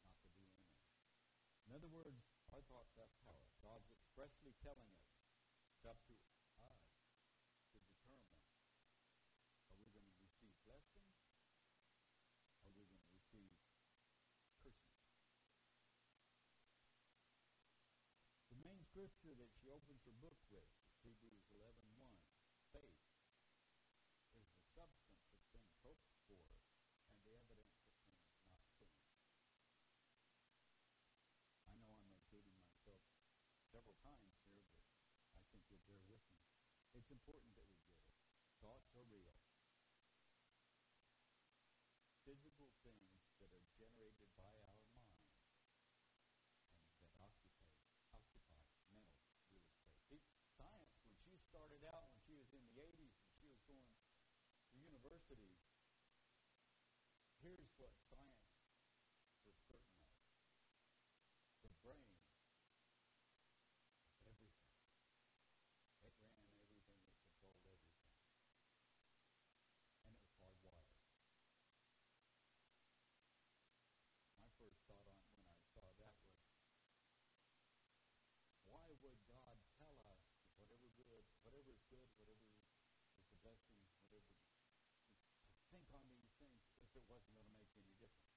not 0.03 0.19
the 0.19 0.27
DNA. 0.35 0.67
In 1.63 1.71
other 1.71 1.87
words, 1.87 2.27
our 2.51 2.59
thoughts 2.67 2.91
have 2.99 3.07
power. 3.23 3.47
God's 3.63 3.87
expressly 3.87 4.51
telling 4.59 4.91
us 4.99 5.07
it's 5.71 5.87
up 5.87 5.95
to 6.11 6.15
us 6.59 6.83
to 7.71 7.79
determine 7.87 8.35
are 9.71 9.79
we 9.79 9.87
going 9.95 10.11
to 10.11 10.19
receive 10.19 10.51
blessing? 10.67 11.07
Are 12.67 12.75
we 12.75 12.83
going 12.83 12.99
to 12.99 13.15
receive 13.15 13.55
cursing? 14.59 14.99
The 18.51 18.59
main 18.59 18.83
scripture 18.91 19.35
that 19.39 19.51
she 19.55 19.71
opens 19.71 20.03
her 20.03 20.15
book 20.19 20.39
with 20.51 20.67
Hebrews 21.05 21.45
11.1, 21.53 22.17
faith 22.73 22.97
is 24.33 24.49
the 24.57 24.65
substance 24.73 25.29
of 25.29 25.37
things 25.53 25.69
hoped 25.85 26.09
for 26.25 26.41
and 27.05 27.13
the 27.21 27.29
evidence 27.29 27.77
of 27.77 27.93
things 27.93 28.33
not 28.49 28.65
seen. 28.81 28.97
I 31.69 31.77
know 31.77 31.93
I'm 31.93 32.09
repeating 32.09 32.57
myself 32.57 33.05
several 33.69 33.93
times 34.01 34.33
here, 34.49 34.65
but 34.73 34.89
I 35.37 35.45
think 35.53 35.69
you'll 35.69 35.85
bear 35.85 36.01
with 36.09 36.25
me. 36.25 36.41
It's 36.97 37.13
important 37.13 37.53
that 37.53 37.69
we 37.69 37.85
get 37.85 38.01
it. 38.01 38.17
Thoughts 38.57 38.89
are 38.97 39.05
real. 39.05 39.37
Physical 42.25 42.73
things 42.81 43.29
that 43.37 43.53
are 43.53 43.69
generated 43.77 44.33
by 44.33 44.49
our 44.49 44.73
mind 44.89 45.21
and 46.73 46.81
that 46.97 47.13
occupy, 47.21 47.77
occupy 48.09 48.57
mental 48.89 49.21
real 49.29 49.53
estate. 49.85 50.25
Science, 50.55 51.03
when 51.03 51.19
she 51.19 51.35
started 51.51 51.83
out, 51.83 52.07
when 52.15 52.23
she 52.23 52.31
was 52.31 52.47
in 52.55 52.63
the 52.63 52.79
80s 52.79 53.11
and 53.19 53.27
she 53.35 53.43
was 53.51 53.59
going 53.67 53.83
to 53.83 53.91
university, 55.05 55.53
here's 57.45 57.69
what 57.77 57.93
science 58.09 58.57
was 59.45 59.53
certain 59.69 60.01
of. 60.01 60.17
The 61.61 61.69
brain 61.85 62.09
everything. 64.25 64.65
It 66.01 66.09
ran 66.17 66.41
everything, 66.41 66.89
it 67.21 67.37
controlled 67.37 67.85
everything. 67.85 68.17
And 70.01 70.09
it 70.09 70.17
was 70.25 70.33
hardwired. 70.41 70.97
My 74.41 74.49
first 74.57 74.81
thought 74.89 75.05
on 75.05 75.21
when 75.37 75.53
I 75.53 75.61
saw 75.69 75.85
that 76.01 76.17
was, 76.17 76.49
why 78.65 78.81
would 78.89 79.21
God 79.29 79.53
tell 79.77 80.01
us 80.09 80.25
whatever 80.57 80.89
good, 80.97 81.29
whatever 81.45 81.69
is 81.69 81.85
good, 81.93 82.09
whatever 82.17 82.41
is 82.41 82.57
a 83.29 83.37
blessing, 83.45 83.69
whatever 83.69 83.84
on 85.95 86.03
these 86.11 86.35
things 86.35 86.61
if 86.83 86.91
it 86.93 87.05
wasn't 87.07 87.39
going 87.39 87.47
to 87.47 87.57
make 87.57 87.71
any 87.79 87.95
difference? 88.03 88.35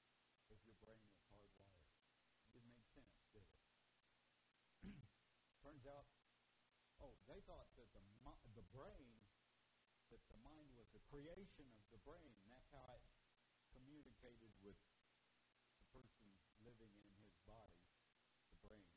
If 0.48 0.62
your 0.62 0.78
brain 0.78 1.02
was 1.10 1.18
hardwired. 1.28 1.90
It 2.54 2.54
didn't 2.54 2.70
make 2.70 2.86
sense, 2.94 3.18
did 3.34 3.44
it? 3.44 3.58
Turns 5.66 5.84
out, 5.84 6.06
oh, 7.02 7.18
they 7.26 7.42
thought 7.44 7.68
that 7.76 7.90
the, 7.94 8.02
the 8.54 8.66
brain, 8.74 9.26
that 10.10 10.22
the 10.26 10.38
mind 10.42 10.72
was 10.74 10.90
a 10.94 11.02
creation 11.06 11.68
of 11.78 11.84
the 11.94 12.00
brain. 12.02 12.34
That's 12.50 12.70
how 12.74 12.86
it 12.96 13.04
communicated 13.70 14.50
with 14.64 14.78
the 15.78 15.86
person 15.94 16.26
living 16.64 16.90
in 16.98 17.14
his 17.22 17.38
body, 17.46 17.86
the 18.50 18.58
brain. 18.64 18.90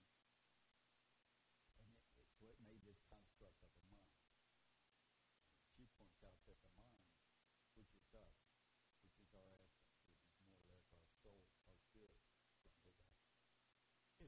And 1.78 1.86
it, 1.93 2.02
it, 2.17 2.26
so 2.41 2.50
it 2.50 2.58
made 2.65 2.82
this 2.88 2.97
construct 3.06 3.62
of 3.62 3.69
a 3.78 3.84
mind. 3.86 4.17
She 5.78 5.86
points 5.93 6.24
out 6.26 6.41
that 6.50 6.58
the 6.65 6.74
mind, 6.82 7.06
which 7.78 7.93
is 7.93 8.10
us, 8.17 8.38
which 9.06 9.21
is 9.21 9.30
our 9.38 9.52
essence, 9.54 9.93
which 9.93 10.17
is 10.17 10.41
more 10.41 10.58
or 10.58 10.74
less 10.74 10.89
our 10.97 11.06
soul, 11.21 11.45
our 11.69 11.78
spirit, 11.78 12.17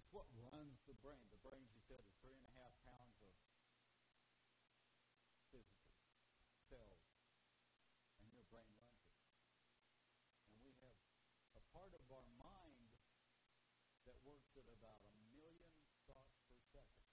it's 0.03 0.11
what 0.11 0.27
runs 0.51 0.83
the 0.83 0.99
brain. 0.99 1.23
The 1.31 1.39
brain, 1.39 1.63
she 1.71 1.79
said, 1.87 2.03
is 2.03 2.11
three 2.19 2.35
and 2.35 2.43
a 2.43 2.55
half 2.59 2.75
pounds 2.83 3.23
of 3.23 3.31
physical 5.47 5.95
cells, 6.67 7.07
and 8.19 8.27
your 8.35 8.43
brain 8.51 8.67
runs 8.83 8.99
it. 8.99 9.23
And 10.51 10.59
we 10.59 10.75
have 10.83 10.99
a 11.55 11.63
part 11.71 11.95
of 11.95 12.03
our 12.11 12.27
mind 12.35 12.91
that 14.03 14.19
works 14.27 14.51
at 14.59 14.67
about 14.67 15.07
a 15.07 15.15
million 15.39 15.71
thoughts 16.03 16.35
per 16.51 16.59
second. 16.75 17.07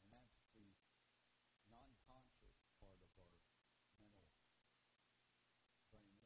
And 0.00 0.08
that's 0.08 0.40
the 0.56 0.72
non-conscious 1.68 2.64
part 2.80 2.96
of 2.96 3.12
our 3.20 3.36
mental 3.44 3.84
brain. 4.00 4.24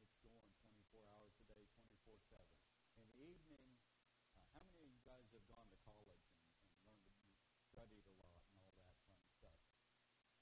It's 0.06 0.22
going 0.22 0.46
24 0.62 1.02
hours 1.18 1.34
a 1.34 1.44
day, 1.50 1.66
24-7. 2.06 2.46
In 2.94 3.02
the 3.10 3.26
evening, 3.26 3.74
uh, 4.38 4.46
how 4.54 4.62
many 4.62 4.86
of 4.86 4.94
you 4.94 5.07
guys 5.18 5.34
have 5.34 5.50
gone 5.50 5.66
to 5.66 5.78
college 5.82 6.22
and, 6.30 6.38
and 6.46 6.62
learned 6.78 7.02
to 7.02 7.10
be, 7.10 7.26
studied 7.74 8.06
a 8.06 8.14
lot 8.22 8.38
and 8.54 8.62
all 8.62 8.78
that 8.78 8.94
fun 9.02 9.18
stuff? 9.34 9.58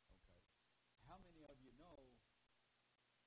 Okay. 0.05 0.37
How 1.09 1.17
many 1.17 1.49
of 1.49 1.57
you 1.65 1.73
know 1.81 2.13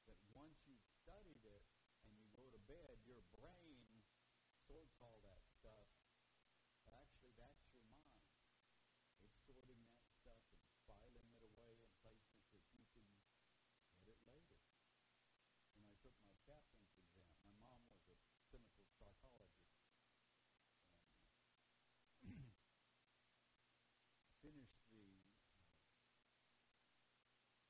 that 0.05 0.21
once 0.37 0.61
you've 0.69 0.85
studied 1.01 1.41
it 1.41 1.65
and 2.05 2.13
you 2.21 2.29
go 2.37 2.45
to 2.53 2.61
bed, 2.69 3.01
your 3.09 3.25
brain 3.33 3.81
sorts 4.69 5.01
all 5.01 5.25
that 5.25 5.41
stuff? 5.57 5.89
But 6.85 6.93
actually, 6.93 7.33
that's 7.41 7.65
your 7.73 7.81
mind. 7.97 8.29
It's 9.25 9.33
sorting 9.49 9.81
that 9.89 10.05
stuff 10.21 10.45
and 10.53 10.69
filing 10.85 11.33
it 11.33 11.41
away 11.41 11.81
in 11.81 11.89
places 12.05 12.45
that 12.53 12.61
you 12.77 12.85
can 12.93 13.09
get 14.05 14.13
it 14.13 14.21
later. 14.21 14.53
When 15.73 15.89
I 15.89 15.97
took 15.97 16.13
my 16.21 16.29
chaplain's 16.45 16.93
exam, 16.93 17.33
my 17.41 17.57
mom 17.57 17.81
was 17.89 18.05
a 18.05 18.37
clinical 18.53 18.85
psychologist. 19.01 19.81
And 22.29 22.45
finished 24.39 24.81
the 24.89 25.19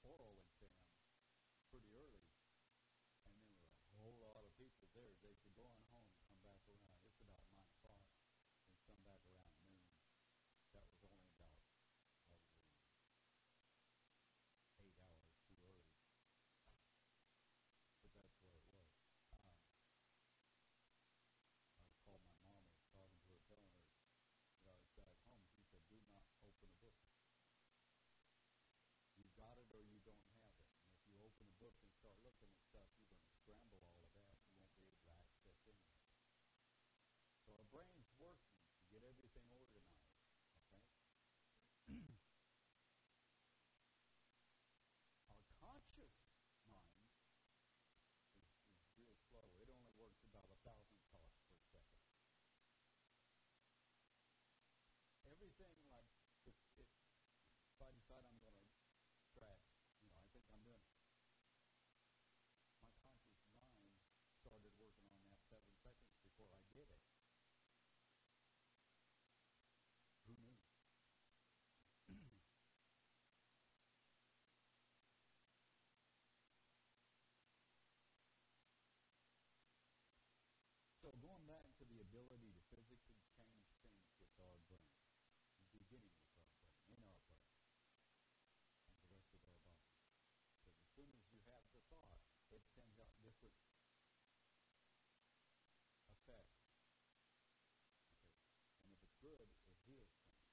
oral 0.05 0.35
exam 0.41 0.85
pretty 1.71 1.89
early, 1.95 2.27
and 3.29 3.39
there 3.41 3.55
were 3.55 3.71
a 3.93 3.99
whole 3.99 4.19
lot 4.19 4.37
of 4.37 4.51
people 5.29 5.37
there. 5.37 5.37
They 5.37 5.37
could 5.45 5.53
go 5.53 5.69
on 5.69 5.77
home, 5.93 6.09
come 6.25 6.41
back 6.41 6.57
around. 6.65 6.97
It's 7.05 7.21
about 7.21 7.45
nine 7.53 7.69
o'clock, 7.69 8.01
and 8.65 8.81
come 8.81 8.97
back 9.05 9.21
around 9.29 9.53
noon. 9.61 9.85
That 10.73 10.89
was 10.89 11.05
only 11.05 11.21
about 11.29 11.53
probably 14.73 14.89
eight 14.89 14.97
hours 14.97 15.29
too 15.45 15.53
early, 15.61 15.85
but 15.85 16.09
that's 16.09 16.33
where 16.33 16.33
it 16.33 16.65
was. 16.65 16.81
Um, 19.37 19.53
I 21.77 21.93
called 22.09 22.25
my 22.25 22.33
mom. 22.41 22.65
I 22.89 23.05
was 23.05 23.13
talking 23.29 23.29
to 23.29 23.61
her, 23.61 23.61
telling 23.61 23.61
her 23.69 23.85
that 23.85 24.65
I 24.65 24.73
was 24.73 24.89
back 24.97 25.13
home. 25.29 25.45
She 25.53 25.61
said, 25.69 25.85
"Do 25.93 26.01
not 26.09 26.25
open 26.41 26.73
a 26.73 26.77
book." 26.81 26.97
You 29.21 29.29
got 29.37 29.61
it 29.61 29.69
or 29.77 29.85
you 29.85 30.01
don't 30.01 30.25
have 30.41 30.57
it. 30.57 30.65
And 31.05 31.05
if 31.05 31.13
you 31.13 31.21
open 31.21 31.45
a 31.45 31.53
book 31.61 31.77
and 31.85 31.93
start 31.93 32.17
looking 32.25 32.49
at 32.49 32.57
stuff, 32.65 32.89
you're 32.97 33.05
going 33.13 33.21
to 33.21 33.29
scramble 33.45 33.77
all 33.85 34.01
of 34.01 34.09
that. 34.17 34.33
You 34.41 34.65
won't 34.65 34.73
be 34.73 34.81
able 34.81 35.05
to 35.05 35.13
access 35.45 35.77
anything. 35.85 36.25
So 37.45 37.57
our 37.57 37.65
brain's 37.73 38.09
working 38.21 38.61
to 38.77 38.85
get 38.93 39.01
everything 39.01 39.47
organized. 39.49 40.13
Okay? 40.69 40.85
our 45.33 45.45
conscious 45.57 46.13
mind 46.69 46.69
is, 46.69 46.85
is 48.77 48.93
real 49.01 49.17
slow. 49.33 49.49
It 49.57 49.69
only 49.73 49.93
works 49.97 50.21
about 50.29 50.53
a 50.53 50.59
thousand 50.61 51.01
thoughts 51.09 51.41
per 51.41 51.57
second. 51.73 52.05
Everything 55.25 55.73
like 55.89 56.05
if, 56.45 56.53
if, 56.77 56.85
if 56.85 57.79
I 57.81 57.89
decide 57.97 58.29
I'm 58.29 58.37
going 58.45 58.61
to 58.61 58.69
track, 59.33 59.61
you 60.05 60.13
know, 60.13 60.21
I 60.21 60.29
think 60.29 60.45
I'm 60.53 60.61
doing. 60.61 60.85
My 92.99 93.15
different 93.23 93.55
effects. 93.59 94.09
Okay. 96.23 96.43
And 98.83 98.91
if 98.93 98.99
it's 99.03 99.17
good, 99.19 99.39
it 99.39 99.51
heals 99.83 100.11
things. 100.23 100.45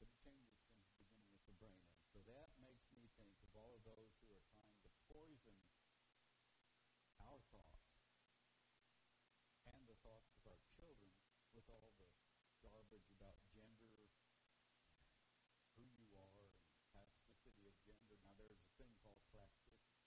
but 0.00 0.08
it 0.08 0.14
changes 0.22 0.54
things 0.62 0.84
beginning 0.96 1.26
with 1.34 1.44
the 1.50 1.56
brain. 1.60 1.84
And 1.92 2.08
so 2.08 2.20
that 2.30 2.50
makes 2.60 2.88
me 2.94 3.08
think 3.20 3.36
of 3.44 3.52
all 3.52 3.72
of 3.76 3.82
those 3.84 4.12
who 4.24 4.32
are 4.32 4.46
trying 4.54 4.76
to 4.84 4.90
poison 5.12 5.60
our 7.20 7.40
thoughts 7.52 7.84
and 9.68 9.80
the 9.88 9.98
thoughts 10.00 10.32
of 10.40 10.42
our 10.48 10.60
children 10.72 11.12
with 11.52 11.59
all 11.70 11.94
the 12.02 12.10
garbage 12.66 13.06
about 13.14 13.38
gender, 13.54 14.10
who 15.78 15.86
you 15.86 16.10
are, 16.18 16.50
and 16.74 16.82
plasticity 16.90 17.70
of 17.70 17.76
gender. 17.86 18.18
Now, 18.26 18.34
there's 18.34 18.58
a 18.58 18.70
thing 18.74 18.90
called 19.02 19.22
plasticity, 19.30 20.02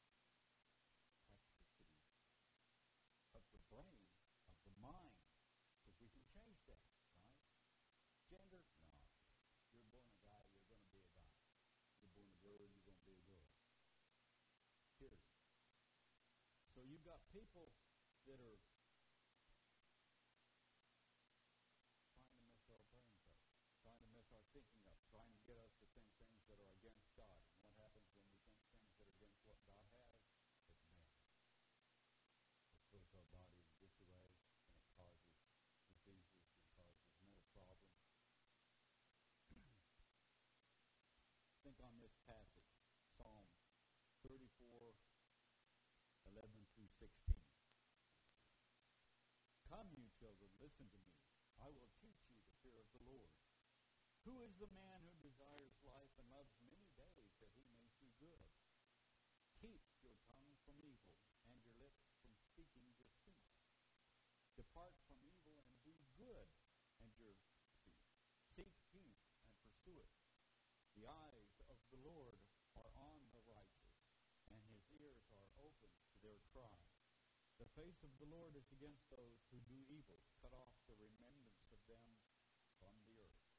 plasticity 1.23 1.71
of 3.34 3.43
the 3.56 3.63
brain, 3.71 4.04
of 4.52 4.58
the 4.67 4.76
mind, 4.84 5.15
because 5.80 5.95
we 6.04 6.12
can 6.12 6.28
change 6.28 6.60
that, 6.67 6.84
right? 7.08 7.32
Gender, 8.28 8.63
no. 8.84 8.99
You're 9.71 9.88
born 9.95 10.10
a 10.12 10.19
guy, 10.28 10.43
you're 10.54 10.67
going 10.67 10.84
to 10.84 10.91
be 10.91 10.99
a 10.99 11.12
guy. 11.15 11.39
You're 12.04 12.13
born 12.13 12.30
a 12.30 12.39
girl, 12.43 12.67
you're 12.67 12.86
going 12.86 12.99
to 12.99 13.06
be 13.08 13.15
a 13.15 13.23
girl. 13.26 13.47
Period. 14.99 15.23
So 16.76 16.82
you've 16.84 17.06
got 17.08 17.23
people 17.32 17.71
that 18.28 18.39
are 18.39 18.60
trying 22.15 22.32
to 22.32 22.39
mess 22.47 22.63
our 22.71 22.80
brains 22.89 23.28
up, 23.28 23.43
trying 23.84 23.99
to 23.99 24.10
mess 24.15 24.32
our 24.32 24.45
thinking 24.56 24.84
up, 24.88 24.95
trying 25.12 25.28
to 25.28 25.39
get 25.43 25.60
us 25.60 25.76
to 25.84 25.86
think 25.91 26.08
things 26.23 26.39
that 26.47 26.58
are 26.63 26.71
against 26.80 27.04
God. 27.19 27.36
And 27.52 27.60
what 27.67 27.76
happens 27.76 28.08
when 28.15 28.32
we 28.32 28.39
think 28.47 28.63
things 28.80 28.95
that 28.95 29.06
are 29.06 29.17
against 29.19 29.43
what 29.43 29.60
God 29.67 29.84
has? 29.91 30.15
It's 30.71 30.88
bad. 30.88 31.12
It 32.73 32.84
puts 32.95 33.12
our 33.17 33.28
body 33.36 33.60
in 33.60 33.76
disarray, 33.84 34.39
and 34.71 34.78
it 34.80 34.88
causes 34.95 35.36
diseases, 35.91 36.47
it 36.63 36.71
causes 36.80 37.12
mental 37.21 37.43
problems. 37.52 37.91
think 41.63 41.80
on 41.80 41.95
this 42.04 42.12
passage, 42.28 42.76
Psalm 43.15 43.47
34, 44.28 44.99
11 46.28 46.52
through 46.76 46.91
16. 46.99 47.39
Come, 49.69 49.89
you 49.95 50.13
children, 50.24 50.56
listen 50.64 50.88
to 50.88 51.00
me. 51.04 51.20
I 51.60 51.68
will 51.68 51.92
teach 52.00 52.16
you 52.32 52.40
the 52.40 52.56
fear 52.64 52.80
of 52.80 52.88
the 52.96 53.04
Lord. 53.12 53.36
Who 54.24 54.40
is 54.48 54.56
the 54.56 54.72
man 54.72 55.04
who 55.04 55.12
desires 55.20 55.76
life 55.84 56.16
and 56.16 56.32
loves 56.32 56.56
many 56.64 56.88
days 56.96 57.36
that 57.44 57.52
he 57.60 57.68
may 57.76 57.84
see 58.00 58.16
good? 58.24 58.48
Keep 59.60 59.84
your 60.00 60.16
tongue 60.32 60.56
from 60.64 60.80
evil 60.80 61.20
and 61.44 61.60
your 61.60 61.76
lips 61.76 62.08
from 62.24 62.32
speaking 62.40 62.88
deceit. 62.96 63.44
Depart 64.56 64.96
from 65.12 65.20
evil 65.28 65.60
and 65.60 65.76
do 65.84 65.92
good, 66.16 66.48
and 67.04 67.12
your 67.20 67.36
seek 68.56 68.72
peace 68.96 69.28
and 69.44 69.52
pursue 69.60 70.00
it. 70.00 70.16
The 70.96 71.12
eyes 71.12 71.52
of 71.68 71.76
the 71.92 72.00
Lord 72.00 72.40
are 72.80 72.88
on 72.96 73.28
the 73.36 73.44
righteous, 73.44 74.00
and 74.48 74.64
his 74.72 74.88
ears 75.04 75.20
are 75.36 75.52
open 75.60 75.92
to 75.92 76.16
their 76.24 76.40
cry. 76.56 76.93
The 77.74 77.90
face 77.90 78.06
of 78.06 78.14
the 78.22 78.30
Lord 78.30 78.54
is 78.54 78.70
against 78.70 79.10
those 79.10 79.50
who 79.50 79.58
do 79.66 79.74
evil. 79.90 80.22
Cut 80.46 80.54
off 80.54 80.78
the 80.86 80.94
remembrance 80.94 81.74
of 81.74 81.82
them 81.90 82.06
from 82.78 82.94
the 83.10 83.18
earth. 83.18 83.50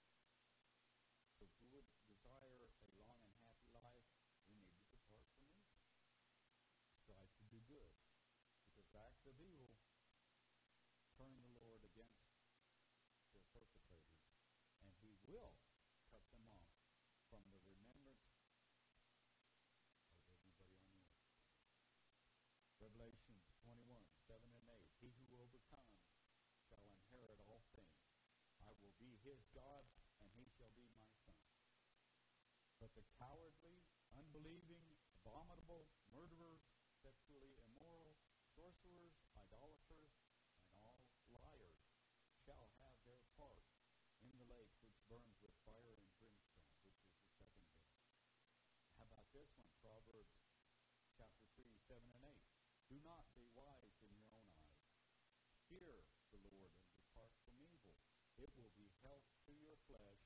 So 1.35 1.51
we 1.59 1.67
would 1.75 1.91
desire 2.07 2.71
a 2.79 2.95
long 2.95 3.27
and 3.27 3.43
happy 3.43 3.75
life, 3.75 4.07
we 4.47 4.55
need 4.55 4.71
to 4.71 4.87
depart 4.87 5.27
from 5.35 5.51
evil. 5.51 5.83
Strive 6.95 7.35
to 7.43 7.47
do 7.51 7.59
good. 7.67 7.91
Because 8.71 8.95
acts 8.95 9.27
of 9.27 9.35
evil 9.35 9.83
turn 11.19 11.35
the 11.43 11.51
Lord 11.59 11.83
against 11.83 12.23
their 13.35 13.43
perpetrators, 13.51 14.31
and 14.79 14.95
he 15.03 15.19
will 15.27 15.59
cut 16.15 16.23
them 16.31 16.47
off 16.55 16.71
from 17.35 17.43
the 17.51 17.59
remembrance 17.67 18.31
of 18.31 20.07
everybody 20.07 20.55
on 20.63 20.71
the 20.71 21.03
earth. 21.03 21.19
Revelations 22.79 23.43
21, 23.65 24.07
7 24.29 24.39
and 24.45 24.69
8. 24.71 25.03
He 25.03 25.11
who 25.19 25.27
overcomes 25.41 26.05
shall 26.69 26.85
inherit 26.85 27.41
all 27.49 27.65
things. 27.75 28.07
I 28.61 28.71
will 28.79 28.94
be 29.05 29.21
his 29.21 29.45
God, 29.53 29.85
and 30.25 30.33
he 30.33 30.49
shall 30.57 30.73
be 30.73 30.89
my 30.97 31.05
son. 31.29 31.45
But 32.81 32.97
the 32.97 33.05
cowardly, 33.21 33.85
unbelieving, 34.17 34.81
abominable, 35.21 35.93
murderers, 36.09 36.65
sexually 37.05 37.53
immoral, 37.69 38.17
sorcerers, 38.57 39.13
idolaters, 39.37 40.17
and 40.73 40.81
all 40.89 41.05
liars 41.37 41.85
shall 42.49 42.65
have 42.81 42.97
their 43.05 43.21
part 43.37 43.61
in 44.25 44.33
the 44.41 44.49
lake 44.49 44.73
which 44.81 44.97
burns 45.05 45.37
with 45.45 45.53
fire 45.69 46.01
and 46.01 46.09
brimstone, 46.17 46.73
which 46.89 47.05
is 47.05 47.13
the 47.21 47.37
second 47.37 47.69
death. 47.77 48.01
How 48.97 49.05
about 49.05 49.29
this 49.37 49.53
one? 49.61 49.69
Proverbs 49.85 50.41
chapter 51.13 51.45
3, 51.61 51.77
7 51.93 52.01
and 52.09 52.25
8. 52.25 52.41
Do 52.89 52.97
not 53.05 53.29
be 53.37 53.45
wise 53.53 54.01
in 54.01 54.17
your 54.17 54.33
own 54.33 54.49
eyes. 54.65 54.97
Fear 55.69 56.09
the 56.33 56.41
Lord 56.41 56.73
and 56.89 56.97
depart 56.97 57.37
from 57.45 57.61
evil. 57.61 58.01
It 58.45 58.53
will 58.61 58.77
be 58.77 58.93
health 59.01 59.25
to 59.49 59.57
your 59.57 59.81
flesh 59.89 60.21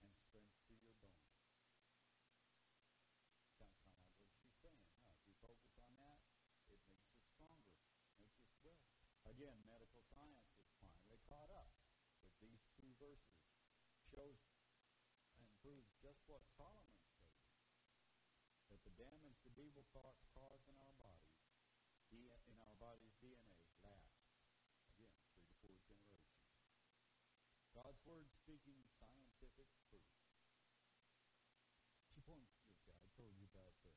and 0.00 0.08
strength 0.16 0.56
to 0.64 0.74
your 0.80 0.96
bones. 1.04 1.36
Sounds 3.60 3.76
kind 3.84 3.92
of 3.92 4.00
like 4.00 4.16
what 4.16 4.32
she's 4.32 4.56
saying. 4.64 4.80
Huh? 4.96 5.12
If 5.12 5.20
we 5.28 5.36
focus 5.44 5.76
on 5.76 5.92
that, 6.00 6.24
it 6.72 6.80
makes 6.88 7.12
us 7.12 7.20
stronger, 7.36 7.76
makes 8.16 8.40
us 8.40 8.56
well. 8.64 8.88
Again, 9.28 9.60
medical 9.68 10.00
science 10.08 10.48
has 10.56 10.72
finally 10.80 11.20
caught 11.28 11.52
up 11.52 11.68
with 12.24 12.32
these 12.40 12.64
two 12.80 12.96
verses. 12.96 13.44
Shows 14.08 14.40
and 15.36 15.44
proves 15.60 15.92
just 16.00 16.24
what 16.32 16.40
Solomon 16.56 16.96
stated. 17.12 17.44
That 18.72 18.80
the 18.88 18.96
damage 18.96 19.36
that 19.44 19.60
evil 19.60 19.84
thoughts 19.92 20.24
cause 20.32 20.64
in 20.64 20.80
our 20.80 20.96
bodies, 20.96 21.36
in 22.16 22.56
our 22.58 22.76
body's 22.80 23.12
DNA, 23.20 23.60
lasts. 23.84 24.16
Again, 24.96 25.12
three 25.60 25.76
to 25.76 25.84
four 25.86 26.00
generations. 26.08 26.40
God's 28.00 28.16
Word 28.16 28.32
speaking 28.32 28.80
scientific 28.96 29.68
proof. 29.92 30.08
She 32.08 32.24
points, 32.24 32.48
let's 32.64 32.88
I 32.88 33.12
told 33.12 33.36
you 33.36 33.44
about 33.52 33.76
the, 33.84 33.92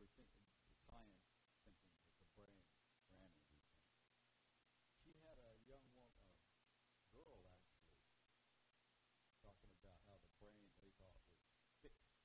her 0.00 0.08
thinking, 0.16 0.32
the 0.72 0.80
science 0.88 1.20
thinking 1.60 1.76
that 2.00 2.08
the 2.16 2.24
brain 2.32 2.64
ran 3.12 3.36
everything. 3.36 3.60
She 4.96 5.12
had 5.20 5.36
a 5.44 5.60
young 5.68 5.92
woman, 5.92 6.24
a 6.96 7.04
girl 7.12 7.44
actually, 7.44 8.00
talking 9.44 9.76
about 9.76 10.00
how 10.08 10.16
the 10.24 10.32
brain 10.40 10.72
they 10.80 10.96
thought 10.96 11.20
was 11.20 11.36
fixed. 11.84 12.16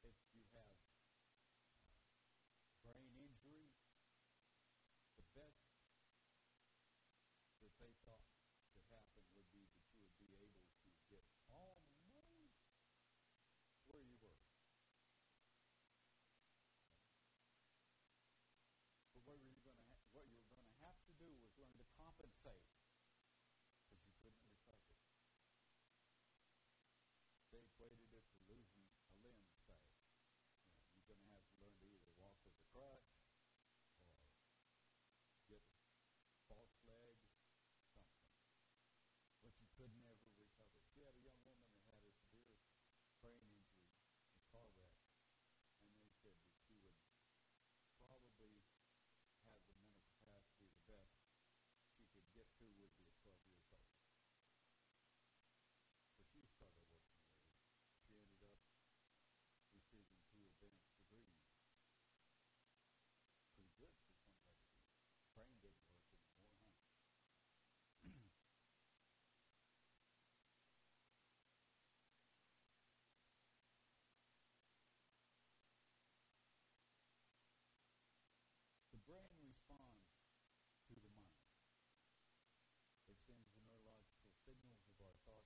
If 0.00 0.16
you 0.32 0.48
have 0.56 0.80
uh, 1.12 1.92
brain 2.80 3.12
injury, 3.20 3.76
the 5.20 5.24
best 5.36 5.68
that 7.60 7.74
they 7.78 7.92
thought 8.08 8.24
could 8.72 8.82
happen 8.88 9.22
would 9.36 9.50
be 9.52 9.68
that 9.76 9.84
you 9.92 10.00
would 10.08 10.16
be 10.16 10.32
able 10.48 10.64
to 10.80 10.90
get 11.12 11.26
almost 11.50 12.64
where 13.88 14.00
you 14.00 14.16
were. 14.22 14.38
But 19.12 19.20
what 19.26 19.36
you 19.42 19.50
were 19.52 19.60
going 19.60 19.76
to 19.82 19.88
ha- 19.92 20.00
what 20.16 20.24
you 20.30 20.38
were 20.40 20.48
going 20.48 20.64
to 20.64 20.72
have 20.80 20.96
to 21.04 21.12
do 21.20 21.28
was 21.42 21.52
learn 21.60 21.76
to 21.76 21.84
compensate 21.92 22.64
because 23.84 24.00
you 24.06 24.14
couldn't 24.22 24.44
recover. 24.48 24.88
They 27.50 27.58
equated 27.66 28.14
it 28.14 28.24
to 28.30 28.38
losing 28.48 28.86
a 29.04 29.12
limb, 29.20 29.42
say. 29.66 29.82
You 31.08 31.16
know, 31.18 31.42
you're 31.58 31.68
going 31.68 31.84
to 31.84 31.98
have 31.98 32.40
to 32.48 32.56
learn 32.72 33.04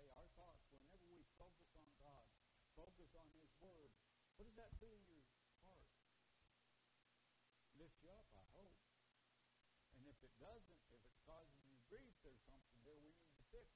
Okay, 0.00 0.16
our 0.16 0.32
thoughts, 0.32 0.64
whenever 0.72 0.96
we 1.12 1.20
focus 1.36 1.68
on 1.76 1.84
God, 2.00 2.24
focus 2.72 3.12
on 3.20 3.28
His 3.36 3.52
Word, 3.60 3.92
what 4.40 4.48
does 4.48 4.56
that 4.56 4.72
do 4.80 4.88
in 4.88 5.04
your 5.04 5.20
heart? 5.60 5.84
Lift 7.76 8.00
you 8.00 8.08
up, 8.08 8.24
I 8.32 8.40
hope. 8.56 8.72
And 9.92 10.08
if 10.08 10.16
it 10.24 10.32
doesn't, 10.40 10.80
if 10.96 11.04
it 11.04 11.12
causes 11.28 11.60
you 11.68 11.76
grief, 11.92 12.16
there's 12.24 12.40
something 12.48 12.80
there 12.88 12.96
we 12.96 13.12
need 13.12 13.28
to 13.28 13.44
fix. 13.52 13.68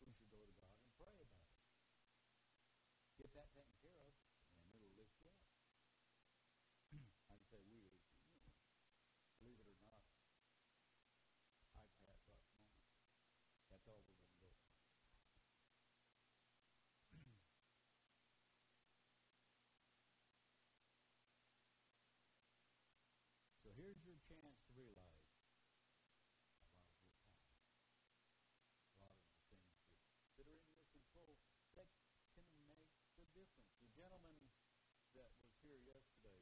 We 0.00 0.08
should 0.16 0.32
go 0.32 0.48
to 0.48 0.56
God 0.56 0.72
and 0.80 0.88
pray 0.96 1.12
about 1.20 1.52
it. 1.52 1.68
Get 3.20 3.36
that 3.36 3.52
taken 3.52 3.76
care 3.84 4.00
of, 4.00 4.16
and 4.56 4.72
it'll 4.72 4.96
lift 4.96 5.12
you 5.20 5.28
up. 5.28 5.44
I 7.28 7.36
say 7.52 7.60
we, 7.68 7.92
believe 9.44 9.60
it 9.60 9.68
or 9.68 9.76
not, 9.84 10.00
I've 11.68 11.76
had 11.76 11.92
rough 12.08 12.24
moments. 12.32 12.64
That's 13.68 13.84
all 13.84 14.00
we're 14.00 14.16
going 14.16 14.24
to 14.24 14.40
go. 14.40 14.56
so 24.25 24.25
your 24.36 24.52
chance 24.52 24.60
to 24.68 24.72
realize 24.76 25.16
difference. 33.36 33.76
The 33.84 33.92
gentleman 33.92 34.48
that 35.12 35.28
was 35.36 35.52
here 35.60 35.76
yesterday 35.84 36.40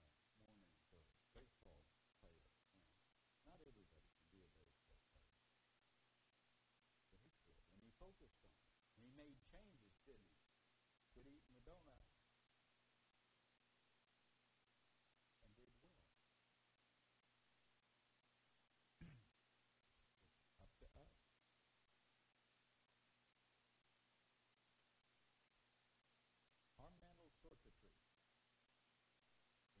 uh, 0.00 0.24
morning, 0.40 0.64
the 0.88 1.04
baseball 1.36 1.84
player, 2.24 2.48
you 3.28 3.44
not 3.44 3.60
everybody 3.60 4.00
can 4.08 4.24
be 4.32 4.40
a 4.40 4.48
baseball 4.56 4.96
player. 5.12 5.36
But 7.04 7.12
he 7.12 7.36
could, 7.36 7.60
and 7.76 7.84
he 7.84 7.92
focused 8.00 8.40
on 8.40 8.56
it. 8.56 8.72
And 8.96 9.04
he 9.04 9.12
made 9.12 9.36
changes, 9.52 9.84
didn't 10.08 10.32
he? 10.32 10.48
Quit 11.12 11.28
eating 11.28 11.52
the 11.52 11.64
donuts. 11.68 12.08
And 15.44 15.52
did 15.60 15.76
well. 15.76 16.08
up 20.64 20.72
to 20.80 20.88
us. 20.96 21.20
circuitry 27.40 27.96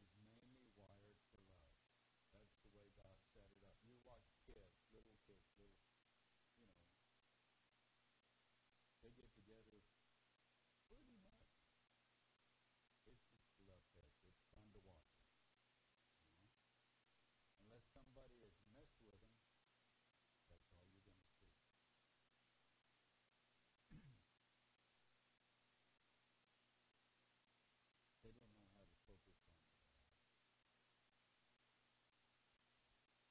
is 0.00 0.08
mainly 0.16 0.64
wired 0.80 1.20
for 1.28 1.44
love. 1.52 1.76
That's 2.32 2.56
the 2.64 2.72
way 2.72 2.88
God 2.96 3.20
set 3.36 3.44
it 3.44 3.60
up. 3.68 3.76
You 3.84 4.00
watch 4.00 4.24
kids, 4.48 4.72
little 4.96 5.12
kids, 5.20 5.44
little, 5.60 5.76
you 6.56 6.64
know, 6.64 6.80
they 9.04 9.12
get 9.12 9.28
together 9.36 9.84
pretty 10.88 11.12
much. 11.20 11.36
It's 12.88 13.04
just 13.04 13.28
a 13.28 13.60
love 13.68 13.84
fest. 13.92 14.24
It's 14.32 14.48
fun 14.56 14.64
to 14.72 14.80
watch. 14.88 15.20
You 15.20 16.32
know? 16.32 16.56
Unless 17.60 17.92
somebody 17.92 18.40
has 18.40 18.56
messed 18.72 19.04
with 19.04 19.20
them, 19.20 19.36
that's 20.48 20.64
all 20.72 20.80
you're 20.80 21.04
going 21.04 21.20
to 21.20 21.28
see. 21.28 21.60
They 28.20 28.36
don't 28.36 28.52
know 28.52 28.68
how 28.76 28.84
to 28.84 28.98
focus 29.08 29.40
on 29.48 29.56
it. 29.56 29.64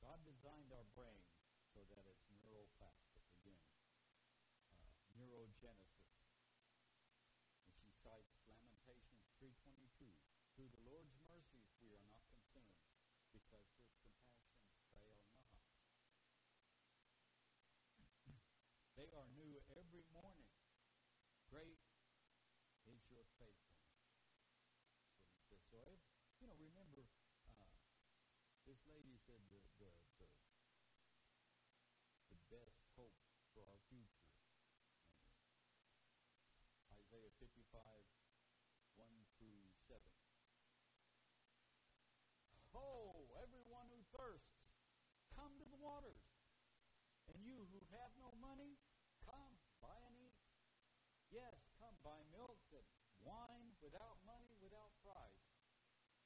God 0.02 0.18
designed 0.70 0.86
our 0.86 0.86
brain 0.94 1.26
so 1.74 1.82
that 1.90 2.06
it's 2.06 2.30
neuroplastic. 2.30 3.26
Again, 3.42 3.58
uh, 4.70 4.86
neurogenesis. 5.18 6.14
And 7.66 7.74
she 7.74 7.90
cites 7.90 8.38
Lamentations 8.46 9.26
3.22. 9.42 10.14
Through 10.54 10.70
the 10.70 10.84
Lord's 10.86 11.18
mercies 11.26 11.74
we 11.82 11.90
are 11.90 12.06
not 12.06 12.22
consumed, 12.30 12.78
because 13.34 13.66
his 13.82 13.90
compassions 13.98 14.78
fail 14.94 15.18
not. 15.34 15.50
they 19.00 19.10
are 19.18 19.26
new 19.34 19.58
every 19.74 20.06
morning. 20.14 20.54
Great 21.50 21.82
is 22.86 23.02
your 23.10 23.26
faithfulness. 23.42 24.06
So, 25.74 25.82
if, 25.90 26.02
you 26.42 26.46
know, 26.46 26.58
remember, 26.62 27.10
uh, 27.58 27.74
this 28.66 28.82
lady 28.86 29.18
said 29.26 29.42
the, 29.50 29.62
the 29.78 29.90
best 32.50 32.82
hope 32.98 33.14
for 33.60 33.68
our 33.68 33.84
future. 33.92 34.24
Isaiah 36.96 37.36
55, 37.44 37.76
1 38.96 39.12
through 39.36 39.68
7. 39.92 40.00
Ho, 42.72 43.28
everyone 43.44 43.92
who 43.92 44.00
thirsts, 44.16 44.64
come 45.36 45.52
to 45.60 45.68
the 45.68 45.76
waters. 45.76 46.24
And 47.28 47.44
you 47.44 47.68
who 47.76 47.84
have 48.00 48.16
no 48.16 48.32
money, 48.40 48.80
come, 49.28 49.60
buy 49.84 50.00
and 50.08 50.16
eat. 50.16 50.40
Yes, 51.28 51.60
come, 51.84 52.00
buy 52.00 52.24
milk 52.32 52.64
and 52.72 52.88
wine 53.28 53.76
without 53.84 54.24
money, 54.24 54.56
without 54.64 54.96
price. 55.04 55.44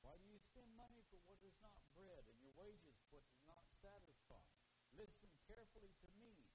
Why 0.05 0.21
do 0.21 0.25
you 0.29 0.37
spend 0.53 0.69
money 0.77 1.01
for 1.09 1.17
what 1.25 1.41
is 1.41 1.57
not 1.65 1.81
bread, 1.97 2.29
and 2.29 2.37
your 2.37 2.53
wages 2.53 2.93
what 3.09 3.25
does 3.25 3.41
not 3.49 3.65
satisfy? 3.81 4.45
Listen 4.93 5.33
carefully 5.49 5.89
to 6.05 6.07
me, 6.21 6.45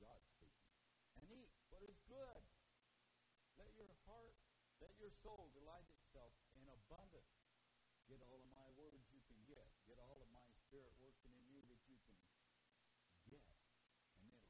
God 0.00 0.24
speaking, 0.32 0.72
and 1.20 1.28
eat 1.28 1.52
what 1.68 1.84
is 1.84 2.00
good. 2.08 2.40
Let 3.60 3.68
your 3.76 3.92
heart, 4.08 4.32
let 4.80 4.89
your 5.00 5.08
soul 5.24 5.48
delight 5.56 5.88
itself 5.88 6.36
in 6.60 6.68
abundance. 6.68 7.32
Get 8.04 8.20
all 8.20 8.36
of 8.36 8.50
my 8.52 8.68
words 8.76 9.00
you 9.08 9.24
can 9.24 9.40
get. 9.48 9.64
Get 9.88 9.96
all 9.96 10.20
of 10.20 10.28
my 10.36 10.44
spirit 10.68 10.92
working 11.00 11.32
in 11.32 11.48
you 11.48 11.64
that 11.72 11.80
you 11.88 11.96
can 12.04 12.20
get. 13.32 13.40
And 14.20 14.28
it'll 14.28 14.44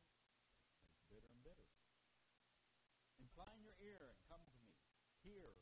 it's 0.90 1.06
bitter 1.06 1.30
and 1.30 1.40
bitter. 1.46 1.70
Incline 3.22 3.62
your 3.62 3.78
ear 3.78 4.10
and 4.10 4.18
come 4.26 4.42
to 4.42 4.58
me. 4.58 4.74
Hear 5.22 5.54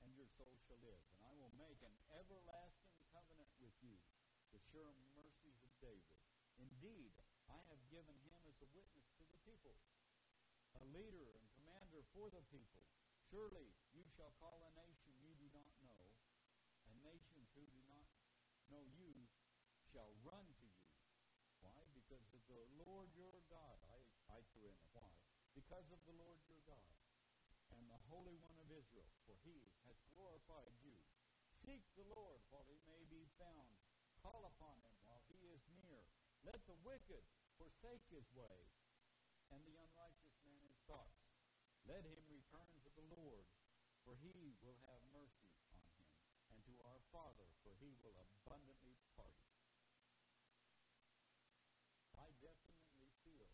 and 0.00 0.16
your 0.16 0.30
soul 0.40 0.56
shall 0.64 0.80
live. 0.80 1.04
And 1.12 1.20
I 1.20 1.36
will 1.36 1.52
make 1.60 1.84
an 1.84 1.92
everlasting 2.16 3.04
covenant 3.12 3.52
with 3.60 3.76
you, 3.84 4.00
the 4.56 4.60
sure 4.72 4.96
mercies 5.12 5.60
of 5.60 5.72
David. 5.84 6.16
Indeed, 6.56 7.12
I 7.52 7.60
have 7.68 7.82
given 7.92 8.16
him 8.24 8.40
as 8.48 8.56
a 8.64 8.72
witness 8.72 9.04
to 9.20 9.24
the 9.28 9.40
people, 9.44 9.76
a 10.80 10.84
leader 10.96 11.28
and 11.36 11.44
commander 11.60 12.00
for 12.16 12.32
the 12.32 12.40
people. 12.48 12.88
Surely 13.28 13.68
you 13.94 14.04
shall 14.16 14.32
call 14.38 14.62
a 14.62 14.72
nation 14.78 15.12
you 15.20 15.34
do 15.36 15.48
not 15.54 15.74
know, 15.82 16.04
and 16.86 16.94
nations 17.02 17.50
who 17.54 17.66
do 17.70 17.80
not 17.86 18.06
know 18.70 18.82
you 18.94 19.26
shall 19.90 20.10
run 20.22 20.46
to 20.62 20.66
you. 20.66 20.90
Why? 21.60 21.82
Because 21.92 22.26
of 22.32 22.42
the 22.46 22.62
Lord 22.86 23.10
your 23.14 23.34
God. 23.50 23.76
I, 23.90 23.98
I 24.30 24.38
threw 24.54 24.70
in 24.70 24.78
a 24.78 24.88
why. 24.94 25.10
Because 25.52 25.90
of 25.90 26.00
the 26.06 26.14
Lord 26.14 26.38
your 26.46 26.62
God 26.64 26.94
and 27.74 27.84
the 27.90 28.00
Holy 28.10 28.38
One 28.42 28.58
of 28.58 28.70
Israel, 28.70 29.10
for 29.26 29.34
he 29.46 29.58
has 29.86 29.98
glorified 30.14 30.74
you. 30.82 30.94
Seek 31.62 31.82
the 31.94 32.06
Lord 32.08 32.40
while 32.50 32.66
he 32.66 32.78
may 32.86 33.02
be 33.10 33.26
found. 33.36 33.74
Call 34.22 34.46
upon 34.46 34.76
him 34.84 34.94
while 35.02 35.22
he 35.28 35.38
is 35.50 35.62
near. 35.80 36.04
Let 36.44 36.60
the 36.64 36.76
wicked 36.84 37.24
forsake 37.56 38.04
his 38.08 38.24
way, 38.32 38.68
and 39.52 39.60
the 39.64 39.76
unrighteous 39.76 40.36
man 40.44 40.60
his 40.64 40.80
thoughts. 40.88 41.20
Let 41.88 42.04
him 42.04 42.20
return 42.28 42.72
to 42.84 42.90
the 42.96 43.06
Lord, 43.12 43.44
for 44.10 44.18
he 44.26 44.58
will 44.58 44.74
have 44.90 44.98
mercy 45.14 45.54
on 45.70 45.86
him, 45.94 46.10
and 46.50 46.58
to 46.66 46.74
our 46.82 46.98
Father, 47.14 47.46
for 47.62 47.70
he 47.78 47.94
will 48.02 48.18
abundantly 48.18 48.98
pardon. 49.14 49.46
I 52.18 52.34
definitely 52.42 53.14
feel 53.22 53.46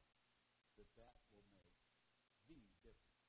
that 0.80 0.88
that 0.96 1.20
will 1.28 1.44
make 1.61 1.76
the 2.48 2.57
difference 2.80 3.26